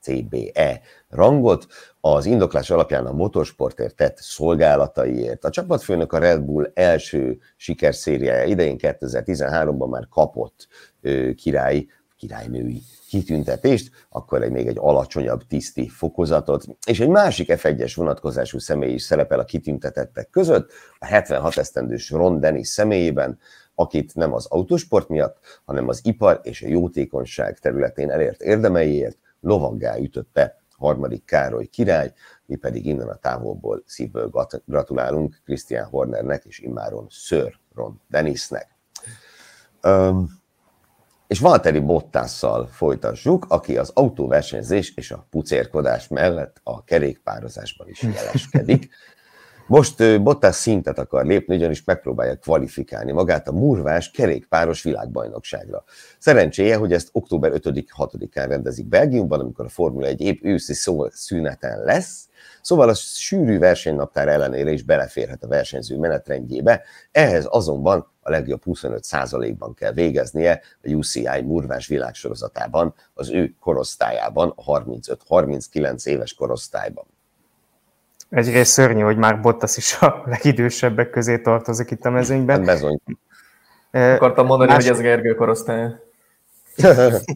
[0.08, 1.66] CBE rangot,
[2.00, 5.44] az indoklás alapján a motorsportért tett szolgálataiért.
[5.44, 10.68] A csapatfőnök a Red Bull első sikerszériája idején 2013-ban már kapott
[11.36, 18.58] király, királynői kitüntetést, akkor egy még egy alacsonyabb tiszti fokozatot, és egy másik F1-es vonatkozású
[18.58, 23.38] személy is szerepel a kitüntetettek között, a 76 esztendős Ron Dennis személyében,
[23.74, 29.98] akit nem az autósport miatt, hanem az ipar és a jótékonyság területén elért érdemeiért lovaggá
[29.98, 32.12] ütötte harmadik Károly király,
[32.46, 38.68] mi pedig innen a távolból szívből gratulálunk Christian Hornernek és immáron Sir Ron Dennisnek.
[39.82, 40.38] Um,
[41.26, 48.88] és Valtteri Bottasszal folytassuk, aki az autóversenyzés és a pucérkodás mellett a kerékpározásban is jeleskedik.
[49.68, 55.84] Most Bottas szintet akar lépni, ugyanis megpróbálja kvalifikálni magát a murvás kerékpáros világbajnokságra.
[56.18, 60.74] Szerencséje, hogy ezt október 5-6-án rendezik Belgiumban, amikor a Formula 1 épp őszi
[61.10, 62.28] szüneten lesz,
[62.62, 69.74] Szóval a sűrű versenynaptár ellenére is beleférhet a versenyző menetrendjébe, ehhez azonban a legjobb 25%-ban
[69.74, 77.17] kell végeznie a UCI murvás világsorozatában, az ő korosztályában, a 35-39 éves korosztályban.
[78.30, 82.56] Egyrészt szörnyű, hogy már Bottas is a legidősebbek közé tartozik itt a mezőnyben.
[82.56, 82.98] Hát bezony.
[83.90, 84.82] Akartam mondani, Más...
[84.82, 85.90] hogy ez Gergő korosztály.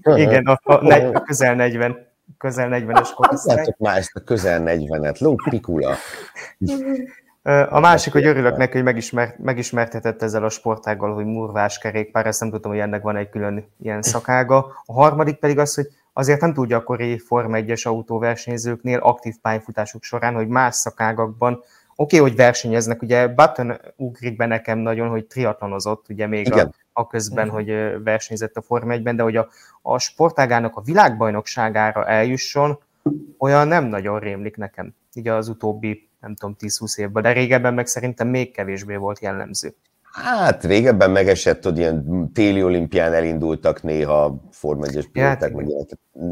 [0.04, 3.56] Igen, a, a, a közel 40 közel 40-es korosztály.
[3.56, 5.94] Látjátok már ezt a közel 40-et, ló pikula.
[7.68, 12.40] A másik, hogy örülök neki, hogy megismert, megismertetett ezzel a sportággal, hogy murvás kerékpár, ezt
[12.40, 14.82] nem tudom, hogy ennek van egy külön ilyen szakága.
[14.84, 20.34] A harmadik pedig az, hogy azért nem túl gyakori Form 1-es autóversenyzőknél aktív pályafutásuk során,
[20.34, 21.62] hogy más szakágakban
[21.96, 26.66] Oké, okay, hogy versenyeznek, ugye Button ugrik be nekem nagyon, hogy triatlonozott, ugye még Igen.
[26.92, 27.66] a, a közben, hogy
[28.02, 29.48] versenyzett a Form 1-ben, de hogy a,
[29.82, 32.78] a sportágának a világbajnokságára eljusson,
[33.38, 37.86] olyan nem nagyon rémlik nekem, így az utóbbi, nem tudom, 10-20 évben, de régebben meg
[37.86, 39.74] szerintem még kevésbé volt jellemző.
[40.12, 45.66] Hát régebben megesett, hogy ilyen téli olimpián elindultak néha Form 1-es pilóták, meg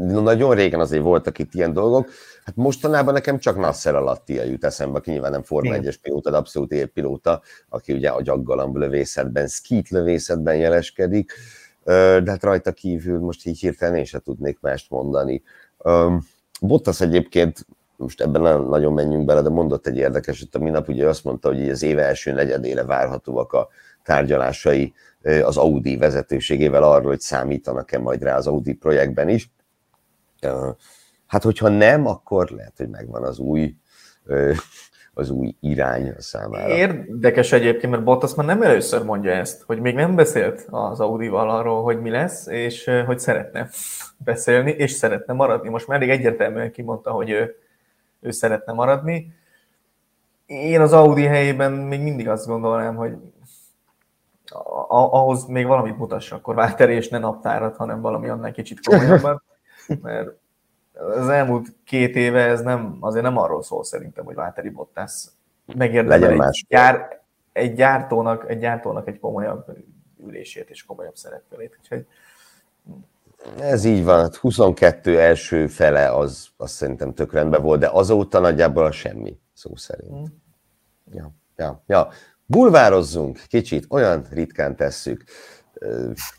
[0.09, 2.09] Nagyon régen azért voltak itt ilyen dolgok.
[2.45, 6.37] Hát mostanában nekem csak Nasser Alattia jut eszembe, aki nyilván nem Forma 1-es pilóta, de
[6.37, 11.31] abszolút élpilóta, aki ugye a gyaggalamb lövészetben, skit lövészetben jeleskedik,
[11.83, 15.43] de hát rajta kívül most így hirtelen én sem tudnék mást mondani.
[16.61, 17.65] Bottas egyébként
[18.01, 21.69] most ebben nagyon menjünk bele, de mondott egy érdekeset a minap, ugye azt mondta, hogy
[21.69, 23.67] az éve első negyedére várhatóak a
[24.03, 24.93] tárgyalásai
[25.43, 29.51] az Audi vezetőségével arról, hogy számítanak-e majd rá az Audi projektben is.
[31.27, 33.75] Hát, hogyha nem, akkor lehet, hogy megvan az új
[35.13, 36.73] az új irány a számára.
[36.73, 41.49] Érdekes egyébként, mert Bottas már nem először mondja ezt, hogy még nem beszélt az Audi-val
[41.49, 43.69] arról, hogy mi lesz, és hogy szeretne
[44.17, 45.69] beszélni, és szeretne maradni.
[45.69, 47.55] Most már elég egyértelműen kimondta, hogy ő,
[48.21, 49.33] ő szeretne maradni.
[50.45, 53.17] Én az Audi helyében még mindig azt gondolnám, hogy
[54.87, 59.43] ahhoz még valamit mutassa, akkor Válteri, és ne naptárat, hanem valami annál kicsit komolyabban,
[60.01, 60.29] mert
[60.93, 65.27] az elmúlt két éve ez nem, azért nem arról szól szerintem, hogy Válteri Bottas
[65.75, 66.65] megérdemel egy, más.
[66.69, 69.65] Gyár, egy, gyártónak, egy gyártónak egy komolyabb
[70.17, 71.77] ülését és komolyabb szerepkörét.
[71.79, 72.05] Úgyhogy...
[73.59, 78.39] Ez így van, 22 hát első fele az, az szerintem tök rendben volt, de azóta
[78.39, 80.11] nagyjából a semmi, szó szerint.
[80.11, 80.23] Mm.
[81.11, 82.09] Ja, ja, ja.
[82.45, 85.23] Bulvározzunk kicsit, olyan ritkán tesszük,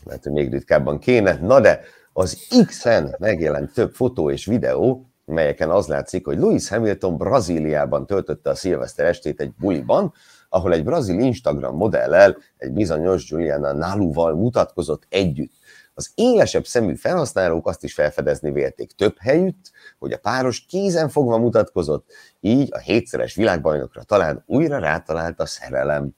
[0.05, 1.81] mert még ritkábban kéne, na de
[2.13, 8.49] az X-en megjelent több fotó és videó, melyeken az látszik, hogy Lewis Hamilton Brazíliában töltötte
[8.49, 10.13] a szilveszter estét egy buliban,
[10.49, 15.53] ahol egy brazil Instagram modellel, egy bizonyos Juliana Naluval mutatkozott együtt.
[15.93, 21.37] Az élesebb szemű felhasználók azt is felfedezni vélték több helyütt, hogy a páros kézen fogva
[21.37, 26.15] mutatkozott, így a hétszeres világbajnokra talán újra rátalált a szerelem.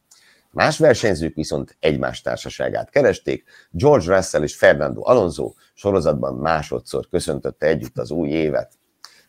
[0.52, 7.98] Más versenyzők viszont egymás társaságát keresték, George Russell és Fernando Alonso sorozatban másodszor köszöntötte együtt
[7.98, 8.72] az új évet.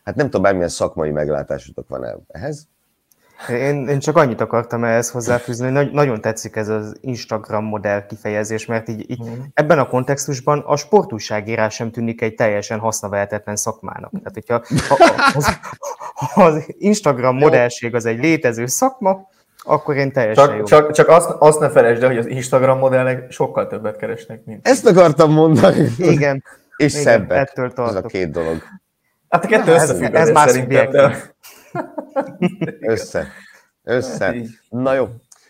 [0.03, 2.67] Hát nem tudom, bármilyen szakmai meglátásotok van -e ehhez?
[3.49, 8.65] Én, én csak annyit akartam ehhez hozzáfűzni, hogy nagyon tetszik ez az Instagram modell kifejezés,
[8.65, 9.33] mert így, így mm.
[9.53, 14.11] ebben a kontextusban a sportúságírás sem tűnik egy teljesen hasznavehetetlen szakmának.
[14.11, 14.97] Tehát, hogyha ha,
[15.33, 15.59] az,
[16.35, 19.27] az Instagram modellség az egy létező szakma,
[19.63, 20.63] akkor én teljesen csak, jó.
[20.63, 24.67] Csak, csak azt, azt ne felejtsd el, hogy az Instagram modellek sokkal többet keresnek, mint...
[24.67, 25.89] Ezt akartam mondani.
[25.97, 26.43] Igen.
[26.77, 27.37] És Igen, szebbet.
[27.37, 27.97] Ettől tartok.
[27.97, 28.63] Ez a két dolog.
[29.29, 30.13] Hát a kettő összefügg.
[30.13, 31.13] Ez, ez már szerintem.
[32.79, 33.27] Össze.
[33.83, 34.35] Össze.
[34.69, 35.07] Na jó.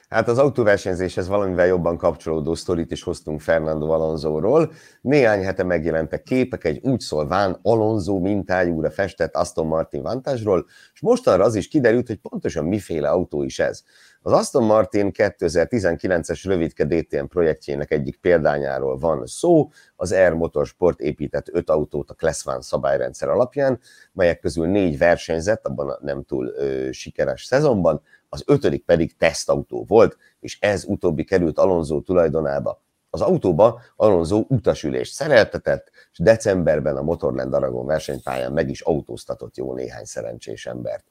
[0.10, 4.72] Hát az autóversenyzéshez valamivel jobban kapcsolódó sztorit is hoztunk Fernando Alonsoról.
[5.02, 11.44] Néhány hete megjelentek képek egy úgy szólván Alonso mintájúra festett Aston Martin vantásról, és mostanra
[11.44, 13.84] az is kiderült, hogy pontosan miféle autó is ez.
[14.28, 21.50] Az Aston Martin 2019-es rövidke DTM projektjének egyik példányáról van szó, az Air Motorsport épített
[21.52, 23.80] öt autót a Class One szabályrendszer alapján,
[24.14, 29.86] melyek közül négy versenyzett abban a nem túl ö, sikeres szezonban, az ötödik pedig tesztautó
[29.88, 32.82] volt, és ez utóbbi került Alonso tulajdonába.
[33.10, 39.74] Az autóba Alonso utasülést szereltetett, és decemberben a Motorland Aragon versenypályán meg is autóztatott jó
[39.74, 41.04] néhány szerencsés embert.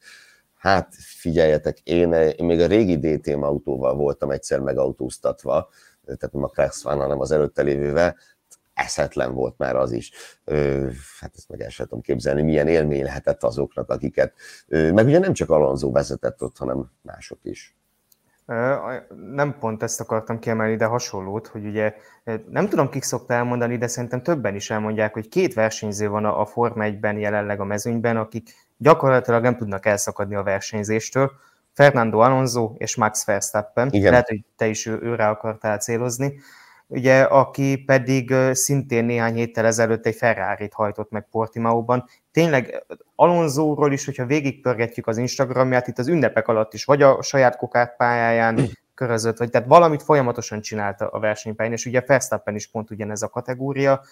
[0.56, 5.68] Hát figyeljetek, én, én még a régi DTM autóval voltam egyszer megautóztatva,
[6.04, 8.16] tehát nem a Cracks van, hanem az előtte lévővel,
[8.74, 10.12] eszetlen volt már az is.
[11.20, 14.32] Hát ezt meg el sem tudom képzelni, milyen élmény lehetett azoknak, akiket,
[14.66, 17.76] meg ugye nem csak Alonso vezetett ott, hanem mások is.
[19.32, 21.94] Nem pont ezt akartam kiemelni, de hasonlót, hogy ugye
[22.48, 26.46] nem tudom, kik szokta elmondani, de szerintem többen is elmondják, hogy két versenyző van a
[26.46, 31.32] Forma 1-ben jelenleg a mezőnyben, akik gyakorlatilag nem tudnak elszakadni a versenyzéstől.
[31.72, 34.10] Fernando Alonso és Max Verstappen, Igen.
[34.10, 36.40] lehet, hogy te is őre akartál célozni,
[36.86, 42.04] ugye, aki pedig szintén néhány héttel ezelőtt egy ferrari hajtott meg Portimaóban.
[42.32, 47.56] Tényleg Alonzóról is, hogyha végigpörgetjük az Instagramját, itt az ünnepek alatt is, vagy a saját
[47.56, 52.90] kokát pályáján körözött, vagy tehát valamit folyamatosan csinálta a versenypályán, és ugye Verstappen is pont
[52.90, 54.02] ugyanez a kategória.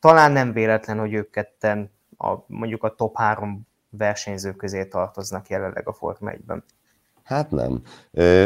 [0.00, 5.88] Talán nem véletlen, hogy ők ketten a, mondjuk a top 3 versenyzők közé tartoznak jelenleg
[5.88, 6.64] a Forma 1-ben.
[7.22, 7.82] Hát nem.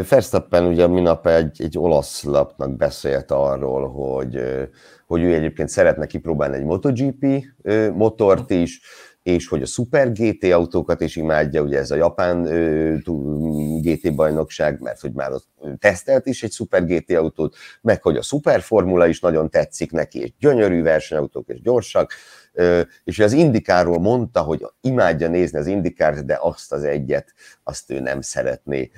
[0.08, 4.40] Verstappen ugye minap egy, egy olasz lapnak beszélt arról, hogy,
[5.06, 7.44] hogy ő egyébként szeretne kipróbálni egy MotoGP
[7.94, 8.80] motort is,
[9.22, 12.42] és hogy a Super GT autókat is imádja, ugye ez a japán
[13.82, 15.46] GT bajnokság, mert hogy már ott
[15.78, 20.20] tesztelt is egy Super GT autót, meg hogy a Super Formula is nagyon tetszik neki,
[20.20, 22.12] és gyönyörű versenyautók és gyorsak,
[23.04, 28.00] és az Indikáról mondta, hogy imádja nézni az Indikárt, de azt az egyet, azt ő
[28.00, 28.90] nem szeretné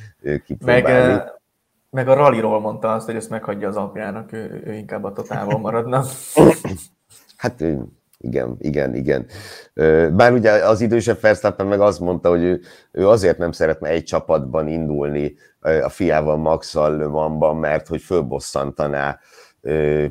[0.44, 1.12] kipróbálni.
[1.12, 1.32] Meg,
[1.90, 5.61] meg a rallyról mondta azt, hogy ezt meghagyja az apjának, ő, ő inkább a totálban
[5.61, 6.05] maradna.
[7.36, 7.64] hát
[8.18, 9.26] igen, igen, igen.
[10.12, 12.61] Bár ugye az idősebb Verstappen meg azt mondta, hogy ő,
[12.92, 19.18] ő azért nem szeretne egy csapatban indulni a fiával Maxal vanban, mert hogy fölbosszantaná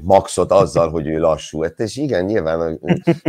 [0.02, 1.62] Maxot azzal, hogy ő lassú.
[1.62, 2.80] Hát és igen, nyilván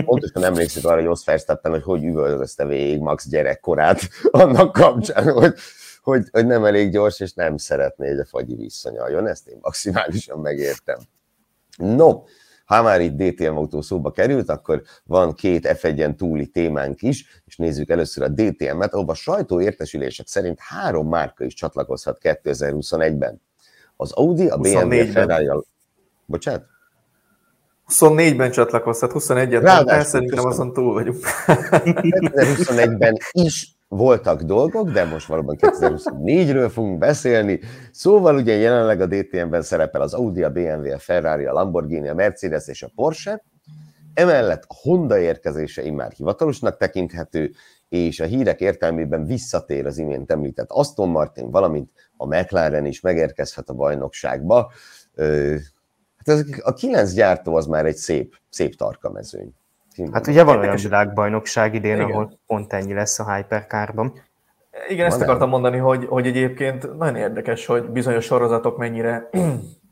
[0.04, 4.00] pontosan emlékszik arra, hogy Ossz Verstappen, hogy hogy üvöltözte végig Max gyerekkorát
[4.30, 5.54] annak kapcsán, hogy,
[6.02, 9.26] hogy, hogy nem elég gyors, és nem szeretné, hogy a fagyi visszanyaljon.
[9.26, 10.98] Ezt én maximálisan megértem.
[11.76, 12.22] No,
[12.64, 17.56] ha már itt DTM autó szóba került, akkor van két F1-en túli témánk is, és
[17.56, 23.42] nézzük először a DTM-et, ahol a sajtóértesülések szerint három márka is csatlakozhat 2021-ben.
[23.96, 25.48] Az Audi, a BMW, a Ferrari,
[26.26, 26.64] Bocsánat?
[27.88, 31.16] 24-ben csatlakoztat, 21-et, persze, szerintem azon túl vagyunk.
[31.46, 37.60] 2021-ben is voltak dolgok, de most valóban 2024-ről fogunk beszélni.
[37.92, 42.14] Szóval ugye jelenleg a DTM-ben szerepel az Audi, a BMW, a Ferrari, a Lamborghini, a
[42.14, 43.44] Mercedes és a Porsche.
[44.14, 47.50] Emellett a Honda érkezése immár hivatalosnak tekinthető,
[47.88, 53.68] és a hírek értelmében visszatér az imént említett Aston Martin, valamint a McLaren is megérkezhet
[53.68, 54.72] a bajnokságba.
[56.24, 59.54] Hát ez, a kilenc gyártó az már egy szép, szép tarka mezőny.
[60.12, 62.10] Hát ugye van olyan világbajnokság idén, Igen.
[62.10, 64.12] ahol pont ennyi lesz a Hypercarban.
[64.88, 69.28] Igen, ezt akartam mondani, hogy, hogy egyébként nagyon érdekes, hogy bizonyos sorozatok mennyire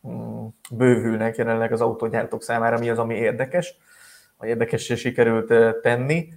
[0.71, 3.77] bővülnek jelenleg az autógyártók számára, mi az, ami érdekes,
[4.39, 6.29] vagy érdekessé sikerült tenni.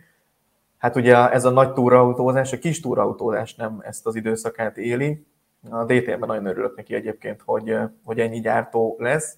[0.77, 5.25] Hát ugye ez a nagy túrautózás, a kis túrautózás nem ezt az időszakát éli.
[5.69, 9.37] A DTM-ben nagyon örülök neki egyébként, hogy, hogy ennyi gyártó lesz.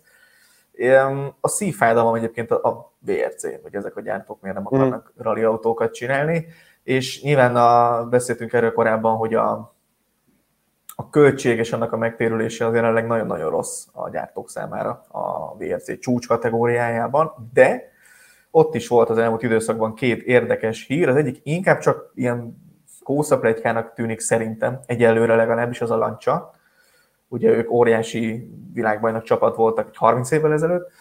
[1.41, 4.75] A szívfájdalom egyébként a VRC, hogy ezek a gyártók miért nem mhm.
[4.75, 5.23] akarnak mm.
[5.23, 6.45] rally autókat csinálni,
[6.83, 9.75] és nyilván a, beszéltünk erről korábban, hogy a,
[10.95, 15.99] a költség és annak a megtérülése az jelenleg nagyon-nagyon rossz a gyártók számára a VRC
[15.99, 17.91] csúcs kategóriájában, de
[18.51, 22.65] ott is volt az elmúlt időszakban két érdekes hír, az egyik inkább csak ilyen
[23.03, 26.51] kószaplegykának tűnik szerintem, egyelőre legalábbis az a lancsa,
[27.27, 30.91] ugye ők óriási világbajnok csapat voltak 30 évvel ezelőtt,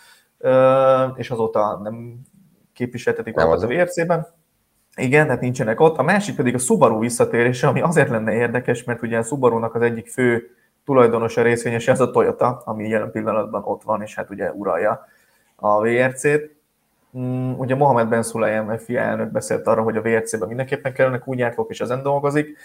[1.16, 2.20] és azóta nem
[2.72, 4.26] képviseltetik magukat a VRC-ben.
[4.96, 5.96] Igen, tehát nincsenek ott.
[5.96, 9.82] A másik pedig a Subaru visszatérése, ami azért lenne érdekes, mert ugye a Subaru-nak az
[9.82, 10.50] egyik fő
[10.84, 15.04] tulajdonosa, részvényese az a Toyota, ami jelen pillanatban ott van, és hát ugye uralja
[15.56, 16.54] a VRC-t.
[17.18, 21.36] Mm, ugye Mohamed Ben Sulayem FIA elnök beszélt arra, hogy a VRC-ben mindenképpen kellene úgy
[21.36, 22.56] gyártók, és ezen dolgozik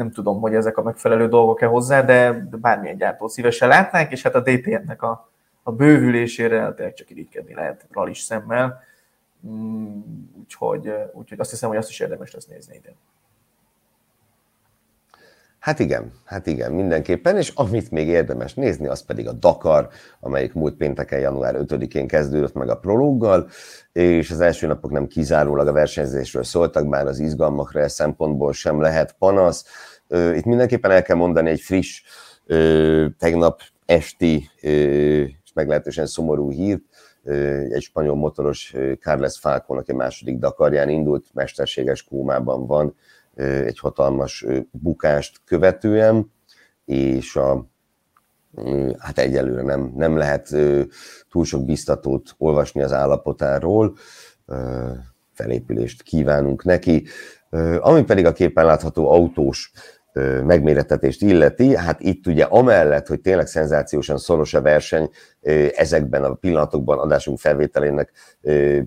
[0.00, 4.34] nem tudom, hogy ezek a megfelelő dolgok-e hozzá, de bármilyen gyártót szívesen látnánk, és hát
[4.34, 5.30] a DTM-nek a,
[5.62, 8.82] a bővülésére tényleg csak irigykedni lehet ralis szemmel,
[9.46, 10.00] mm,
[10.38, 12.92] úgyhogy, úgyhogy azt hiszem, hogy azt is érdemes lesz nézni ide.
[15.60, 19.88] Hát igen, hát igen, mindenképpen, és amit még érdemes nézni, az pedig a Dakar,
[20.20, 23.48] amelyik múlt pénteken, január 5-én kezdődött meg a prológgal,
[23.92, 29.14] és az első napok nem kizárólag a versenyzésről szóltak, bár az izgalmakra szempontból sem lehet
[29.18, 29.64] panasz.
[30.08, 32.02] Itt mindenképpen el kell mondani egy friss,
[33.18, 36.82] tegnap esti és meglehetősen szomorú hírt,
[37.70, 42.94] egy spanyol motoros Carles Falcon, aki második Dakarján indult, mesterséges kómában van,
[43.34, 46.32] egy hatalmas bukást követően,
[46.84, 47.66] és a,
[48.98, 50.48] hát egyelőre nem, nem lehet
[51.28, 53.96] túl sok biztatót olvasni az állapotáról,
[55.32, 57.06] felépülést kívánunk neki.
[57.78, 59.72] Ami pedig a képen látható autós
[60.44, 65.10] megmérettetést illeti, hát itt ugye amellett, hogy tényleg szenzációsan szoros a verseny,
[65.74, 68.12] ezekben a pillanatokban, adásunk felvételének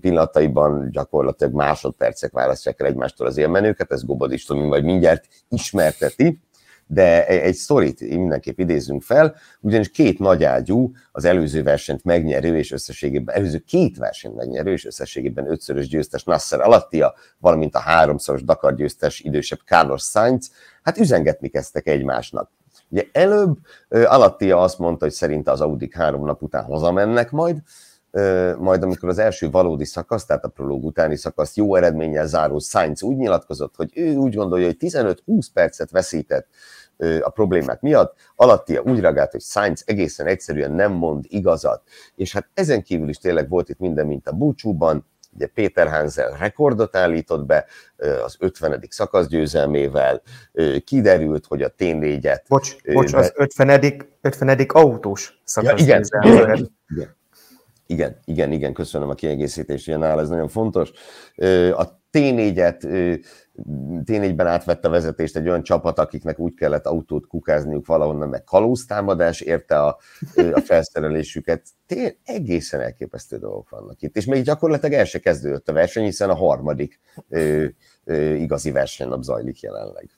[0.00, 6.43] pillanataiban gyakorlatilag másodpercek választják el egymástól az élmenőket, ez Gobod István majd mindjárt ismerteti,
[6.86, 12.72] de e- egy sztorit mindenképp idézünk fel, ugyanis két nagyágyú, az előző versenyt megnyerő és
[12.72, 18.74] összességében, előző két versenyt megnyerő és összességében ötszörös győztes Nasser Alattia, valamint a háromszoros Dakar
[18.74, 20.50] győztes idősebb Carlos Sainz,
[20.82, 22.50] hát üzengetni kezdtek egymásnak.
[22.88, 23.56] Ugye előbb
[23.88, 27.62] Alattia azt mondta, hogy szerinte az Audik három nap után hazamennek majd,
[28.58, 33.02] majd amikor az első valódi szakasz, tehát a prológ utáni szakasz jó eredménnyel záró Sainz
[33.02, 36.46] úgy nyilatkozott, hogy ő úgy gondolja, hogy 15-20 percet veszített
[37.20, 38.14] a problémák miatt.
[38.36, 41.82] Alattia úgy reagált, hogy Sainz egészen egyszerűen nem mond igazat.
[42.16, 46.36] És hát ezen kívül is tényleg volt itt minden, mint a búcsúban, ugye Péter Hansel
[46.38, 47.66] rekordot állított be
[48.24, 48.86] az 50.
[48.88, 50.22] szakasz győzelmével,
[50.84, 52.42] kiderült, hogy a T4-et...
[52.48, 54.06] Bocs, bocs az 50.
[54.20, 54.66] 50.
[54.68, 57.16] autós szakasz ja, igen, igen, igen,
[57.86, 60.90] igen, igen, igen, köszönöm a kiegészítést, ilyen áll, ez nagyon fontos.
[61.72, 62.78] A T4-et,
[64.04, 69.80] T4-ben átvette vezetést egy olyan csapat, akiknek úgy kellett autót kukázniuk valahonnan, meg kalóztámadás érte
[69.80, 69.98] a,
[70.52, 71.66] a felszerelésüket.
[71.86, 74.16] Tényleg egészen elképesztő dolgok vannak itt.
[74.16, 77.66] És még gyakorlatilag el se kezdődött a verseny, hiszen a harmadik ö,
[78.04, 80.10] ö, igazi versenynap zajlik jelenleg.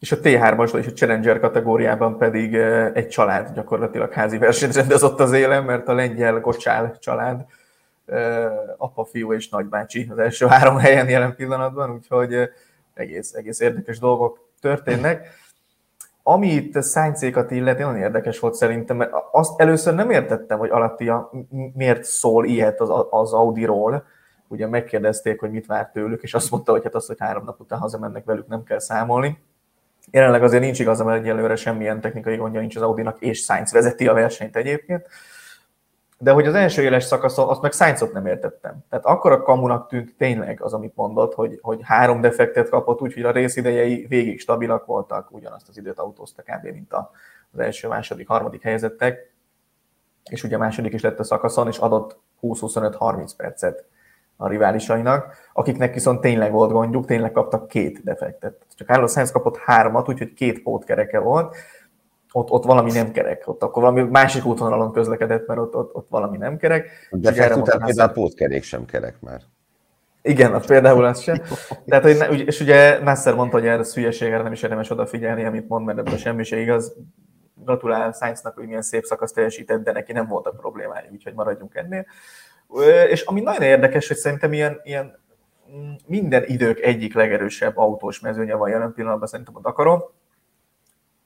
[0.00, 2.54] És a T3-as és a Challenger kategóriában pedig
[2.94, 7.44] egy család gyakorlatilag házi versenyt rendezett az élen, mert a lengyel Gocsál család
[8.76, 12.50] apa, fiú és nagybácsi az első három helyen jelen pillanatban, úgyhogy
[12.94, 15.28] egész, egész érdekes dolgok történnek.
[16.22, 21.30] Ami itt szánycékat illeti, nagyon érdekes volt szerintem, mert azt először nem értettem, hogy Alattia
[21.74, 24.04] miért szól ilyet az, az Audi-ról.
[24.48, 27.60] Ugye megkérdezték, hogy mit vár tőlük, és azt mondta, hogy hát azt, hogy három nap
[27.60, 29.38] után hazamennek velük, nem kell számolni.
[30.10, 34.08] Jelenleg azért nincs igaza, mert egyelőre semmilyen technikai gondja nincs az Audinak, és Sainz vezeti
[34.08, 35.06] a versenyt egyébként
[36.22, 38.84] de hogy az első éles szakaszon, azt meg Sainzot nem értettem.
[38.88, 43.22] Tehát akkor a kamunak tűnt tényleg az, amit mondott, hogy, hogy három defektet kapott, úgyhogy
[43.22, 46.64] a részidejei végig stabilak voltak, ugyanazt az időt autóztak kb.
[46.64, 46.92] mint
[47.50, 49.32] az első, második, harmadik helyezettek,
[50.30, 53.84] és ugye a második is lett a szakaszon, és adott 20-25-30 percet
[54.40, 58.66] a riválisainak, akiknek viszont tényleg volt gondjuk, tényleg kaptak két defektet.
[58.74, 61.56] Csak Carlos Sainz kapott hármat, úgyhogy két pótkereke volt,
[62.32, 66.06] ott, ott valami nem kerek, ott akkor valami másik útvonalon közlekedett, mert ott, ott, ott
[66.08, 67.08] valami nem kerek.
[67.10, 69.40] De fett után például a pótkerék sem kerek már.
[70.22, 71.40] Igen, az például az sem.
[71.86, 75.68] Tehát, hogy, és ugye Nasser mondta, hogy erre hülyeség, erre nem is érdemes odafigyelni, amit
[75.68, 76.96] mond, mert ebből semmi se igaz.
[77.64, 82.06] Gratulál Sainznak, hogy milyen szép szakaszt teljesített, de neki nem voltak problémái, úgyhogy maradjunk ennél.
[83.08, 85.18] És ami nagyon érdekes, hogy szerintem ilyen, ilyen
[85.76, 90.02] mm, minden idők egyik legerősebb autós mezőnye van jelen pillanatban szerintem a Dakaron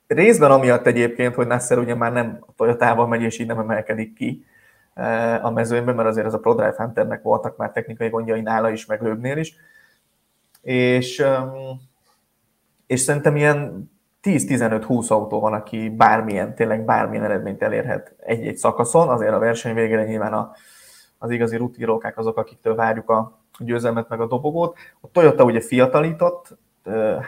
[0.06, 4.14] Részben amiatt egyébként, hogy Nasser ugye már nem a Toyotával megy, és így nem emelkedik
[4.14, 4.44] ki
[4.94, 8.86] eh, a mezőnyben, mert azért ez a ProDrive Hunternek voltak már technikai gondjai nála is,
[8.86, 9.54] meg Löbnél is.
[10.62, 11.24] És,
[12.86, 13.90] és szerintem ilyen
[14.22, 20.04] 10-15-20 autó van, aki bármilyen, tényleg bármilyen eredményt elérhet egy-egy szakaszon, azért a verseny végére
[20.04, 20.52] nyilván a,
[21.24, 24.76] az igazi rutírókák azok, akiktől várjuk a győzelmet meg a dobogót.
[25.00, 26.56] A Toyota ugye fiatalított,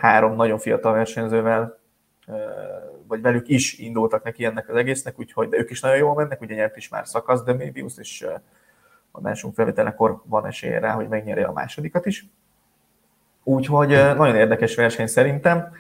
[0.01, 1.79] három nagyon fiatal versenyzővel
[3.07, 6.41] vagy velük is indultak neki ennek az egésznek, úgyhogy de ők is nagyon jól mennek,
[6.41, 8.27] ugye nyert is már szakasz de Mébius, és
[9.11, 12.27] a másunk felvételekor van esélye rá, hogy megnyerje a másodikat is.
[13.43, 15.73] Úgyhogy nagyon érdekes verseny szerintem.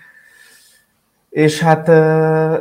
[1.37, 1.85] És hát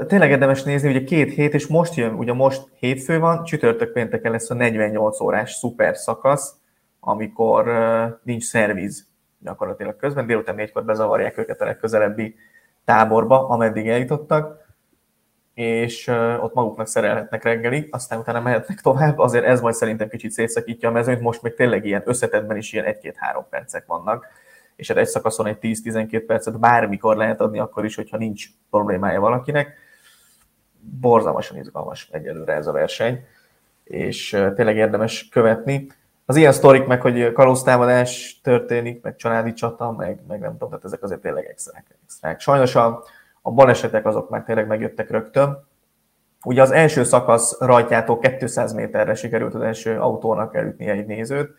[0.08, 4.32] tényleg érdemes nézni, ugye két hét, és most jön, ugye most hétfő van, csütörtök pénteken
[4.32, 6.56] lesz a 48 órás szuper szakasz,
[7.00, 7.66] amikor
[8.24, 9.08] nincs szerviz
[9.40, 12.36] gyakorlatilag közben, délután négykor bezavarják őket a legközelebbi
[12.86, 14.58] táborba, ameddig eljutottak,
[15.54, 16.08] és
[16.42, 20.92] ott maguknak szerelhetnek reggeli, aztán utána mehetnek tovább, azért ez majd szerintem kicsit szétszakítja a
[20.92, 24.28] mezőnyt, most még tényleg ilyen összetettben is ilyen egy-két-három percek vannak,
[24.76, 29.20] és hát egy szakaszon egy 10-12 percet bármikor lehet adni, akkor is, hogyha nincs problémája
[29.20, 29.74] valakinek.
[30.80, 33.26] Borzalmasan izgalmas egyelőre ez a verseny,
[33.84, 35.90] és tényleg érdemes követni.
[36.26, 40.86] Az ilyen sztorik meg, hogy kalóztámadás történik, meg családi csata, meg, meg nem tudom, tehát
[40.86, 41.98] ezek azért tényleg extrák.
[42.04, 42.40] extrák.
[42.40, 43.04] Sajnos a,
[43.42, 45.66] a balesetek azok már tényleg megjöttek rögtön,
[46.46, 51.50] Ugye az első szakasz rajtjától 200 méterre sikerült az első autónak elütni egy nézőt,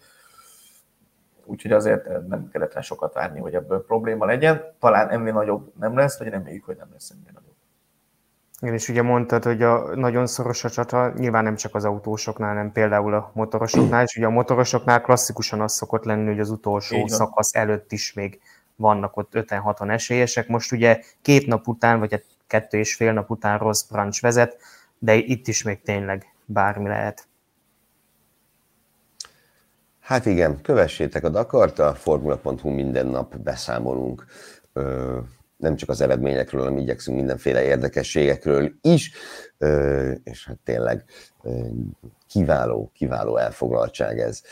[1.46, 4.74] úgyhogy azért nem kellett rá sokat várni, hogy ebből probléma legyen.
[4.78, 7.54] Talán ennél nagyobb nem lesz, vagy reméljük, hogy nem lesz ennél nagyobb.
[8.60, 12.48] Igen, és ugye mondtad, hogy a nagyon szoros a csata, nyilván nem csak az autósoknál,
[12.48, 17.06] hanem például a motorosoknál, és ugye a motorosoknál klasszikusan az szokott lenni, hogy az utolsó
[17.06, 18.40] szakasz előtt is még
[18.76, 20.48] vannak ott 5-6-an esélyesek.
[20.48, 24.56] Most ugye két nap után, vagy kettő és fél nap után rossz brancs vezet,
[24.98, 27.28] de itt is még tényleg bármi lehet.
[30.06, 34.24] Hát igen, kövessétek a Dakart, a Formula.hu minden nap beszámolunk
[35.56, 39.12] nem csak az eredményekről, hanem igyekszünk mindenféle érdekességekről is,
[40.24, 41.04] és hát tényleg
[42.28, 44.42] kiváló, kiváló elfoglaltság ez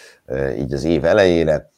[0.57, 1.71] így az év elejére.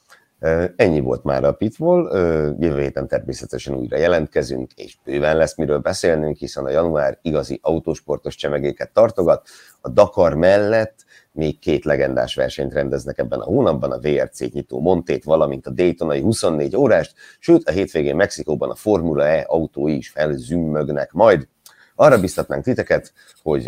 [0.76, 2.10] Ennyi volt már a Pitbull,
[2.58, 8.34] jövő héten természetesen újra jelentkezünk, és bőven lesz miről beszélnünk, hiszen a január igazi autósportos
[8.34, 9.48] csemegéket tartogat.
[9.80, 11.04] A Dakar mellett
[11.36, 16.20] még két legendás versenyt rendeznek ebben a hónapban, a VRC nyitó Montét, valamint a Daytonai
[16.20, 21.48] 24 órást, sőt a hétvégén Mexikóban a Formula E autói is felzümmögnek majd.
[21.94, 23.12] Arra biztatnánk titeket,
[23.42, 23.64] hogy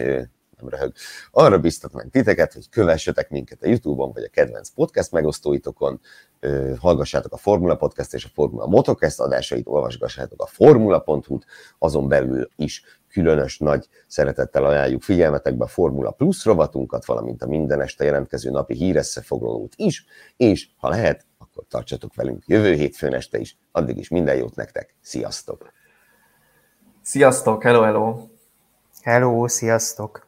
[0.61, 0.93] nem röhög.
[1.31, 6.01] Arra biztatnánk titeket, hogy kövessetek minket a YouTube-on, vagy a kedvenc podcast megosztóitokon,
[6.79, 11.45] hallgassátok a Formula Podcast és a Formula Motocast adásait, olvasgassátok a formula.hu-t,
[11.79, 17.81] azon belül is különös nagy szeretettel ajánljuk figyelmetekbe a Formula Plus rovatunkat, valamint a minden
[17.81, 20.07] este jelentkező napi híreszefoglalót is,
[20.37, 23.57] és ha lehet, akkor tartsatok velünk jövő hétfőn este is.
[23.73, 25.73] Addig is minden jót nektek, sziasztok!
[27.03, 28.27] Sziasztok, hello, hello!
[29.03, 30.28] Hello, sziasztok!